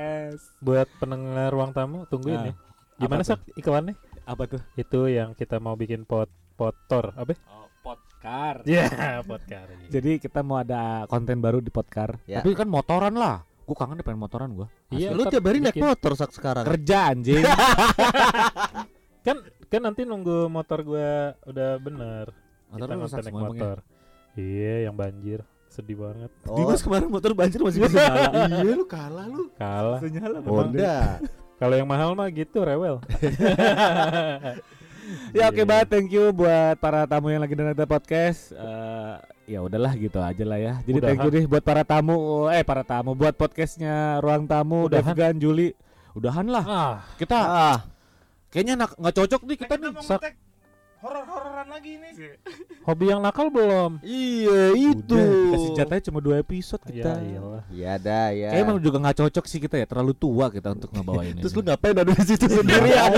Buat 0.60 0.92
pendengar 1.00 1.48
ruang 1.50 1.72
tamu 1.72 2.04
tungguin 2.06 2.36
Nah, 2.36 2.46
ya. 2.52 2.54
Gimana 3.02 3.22
sak 3.26 3.42
iklannya? 3.58 3.98
Apa 4.30 4.46
tuh? 4.46 4.62
Itu 4.78 5.10
yang 5.10 5.34
kita 5.34 5.58
mau 5.58 5.74
bikin 5.74 6.06
pot 6.06 6.30
potor 6.54 7.18
apa? 7.18 7.34
Oh, 7.50 7.66
podcast. 7.82 8.62
Iya, 8.70 9.26
potkar. 9.26 9.66
Jadi 9.90 10.22
kita 10.22 10.46
mau 10.46 10.62
ada 10.62 11.10
konten 11.10 11.42
baru 11.42 11.58
di 11.58 11.74
podcast. 11.74 12.22
Ya. 12.30 12.46
Tapi 12.46 12.54
kan 12.54 12.70
motoran 12.70 13.18
lah. 13.18 13.42
Gue 13.66 13.74
kangen 13.74 13.98
deh 13.98 14.06
pengen 14.06 14.22
motoran 14.22 14.54
gue. 14.54 14.68
Iya, 14.94 15.18
Lu 15.18 15.26
tiap 15.26 15.42
hari 15.50 15.58
naik 15.58 15.82
motor 15.82 16.14
sak 16.14 16.30
sekarang. 16.30 16.70
Kerja 16.70 17.10
anjing. 17.10 17.42
Kan 19.22 19.38
kan 19.70 19.82
nanti 19.86 20.02
nunggu 20.02 20.50
motor 20.50 20.82
gua 20.82 21.38
udah 21.46 21.78
bener. 21.78 22.34
Motor 22.74 22.88
kita 22.90 22.94
ngonten 22.98 23.22
naik 23.22 23.36
emangnya? 23.38 23.46
motor. 23.54 23.78
Iya, 24.34 24.74
yang 24.90 24.96
banjir. 24.98 25.40
Sedih 25.70 25.98
banget. 26.02 26.32
Oh, 26.50 26.58
Dimas 26.58 26.82
kemarin 26.82 27.08
motor 27.08 27.32
banjir 27.38 27.62
masih 27.62 27.86
bisa 27.86 28.02
nyala. 28.02 28.32
iya 28.66 28.74
lu 28.74 28.86
kalah 28.90 29.26
lu. 29.30 29.48
Kalah. 29.56 30.00
Bisa 30.02 30.10
nyala. 30.20 30.38
Honda. 30.42 31.22
Kalau 31.62 31.78
yang 31.78 31.86
mahal 31.86 32.12
mah 32.12 32.28
gitu 32.28 32.66
rewel. 32.66 33.00
Ya 35.36 35.48
oke 35.48 35.60
Iya. 35.60 35.68
banget 35.68 35.88
thank 35.92 36.08
you 36.08 36.32
buat 36.32 36.80
para 36.80 37.04
tamu 37.04 37.28
yang 37.30 37.44
lagi 37.44 37.52
dengerin 37.52 37.84
podcast. 37.84 38.56
Eh, 38.56 39.16
ya 39.50 39.60
udahlah 39.60 39.92
gitu 39.94 40.18
aja 40.18 40.44
lah 40.48 40.56
ya. 40.56 40.74
Jadi 40.88 40.98
thank 41.04 41.20
you 41.20 41.30
deh 41.30 41.46
buat 41.46 41.60
para 41.60 41.84
tamu 41.84 42.48
eh 42.48 42.64
para 42.64 42.82
tamu 42.88 43.12
buat 43.12 43.36
podcastnya 43.36 44.24
Ruang 44.24 44.48
Tamu. 44.48 44.88
Devgan 44.88 45.36
Juli. 45.36 45.76
Udahan 46.16 46.48
lah. 46.48 46.64
Ah, 46.64 46.96
Kita 47.20 47.38
Ah, 47.38 47.78
kayaknya 48.50 48.80
nak- 48.80 48.96
nggak 48.96 49.16
cocok 49.16 49.42
nih 49.48 49.58
kita 49.60 49.76
kita 49.76 49.88
nih. 49.92 50.28
Horor-hororan 51.02 51.68
lagi 51.68 51.98
nih. 51.98 52.12
hobi 52.82 53.06
yang 53.08 53.20
nakal 53.20 53.50
belum? 53.50 53.98
iya 54.02 54.70
itu. 54.72 55.12
Udah, 55.12 55.26
dikasih 55.50 55.70
jatahnya 55.76 56.04
cuma 56.06 56.20
dua 56.20 56.36
episode 56.38 56.82
Ya 56.86 56.94
kita. 56.94 57.12
iyalah. 57.20 57.64
Iya 57.68 57.92
dah 57.98 58.28
ya. 58.30 58.50
Kayaknya 58.50 58.64
emang 58.64 58.78
juga 58.80 58.98
nggak 59.00 59.18
cocok 59.20 59.46
sih 59.46 59.60
kita 59.60 59.76
ya, 59.76 59.86
terlalu 59.86 60.14
tua 60.14 60.46
kita 60.48 60.70
untuk 60.72 60.90
ngebawa 60.92 61.22
ini. 61.24 61.42
Terus 61.42 61.54
lu 61.54 61.62
ngapain 61.62 61.94
ada 61.94 62.06
di 62.08 62.24
situ 62.24 62.46
sendirian? 62.46 63.12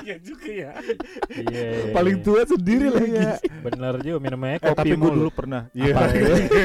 Iya 0.00 0.16
juga 0.28 0.48
ya. 0.48 0.72
Iya. 1.30 1.46
iya, 1.50 1.92
Paling 1.92 2.16
iya. 2.16 2.24
tua 2.24 2.40
sendiri 2.44 2.86
lagi. 2.88 3.20
Bener 3.60 3.94
juga 4.00 4.18
minumnya 4.18 4.56
Eh, 4.56 4.60
kopi 4.62 4.76
tapi 4.76 4.90
gue 4.90 5.00
mulu. 5.00 5.16
dulu 5.16 5.30
pernah. 5.32 5.62
Iya. 5.72 5.94
Apa? 5.94 6.04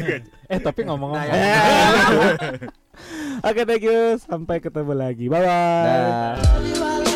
eh 0.54 0.60
tapi 0.60 0.80
ngomong-ngomong. 0.84 1.32
Nah, 1.32 1.36
ya. 1.36 1.56
Oke, 3.48 3.62
thank 3.64 3.84
you. 3.84 4.16
Sampai 4.20 4.60
ketemu 4.60 4.94
lagi. 4.94 5.26
Bye 5.28 5.44
bye. 5.44 7.15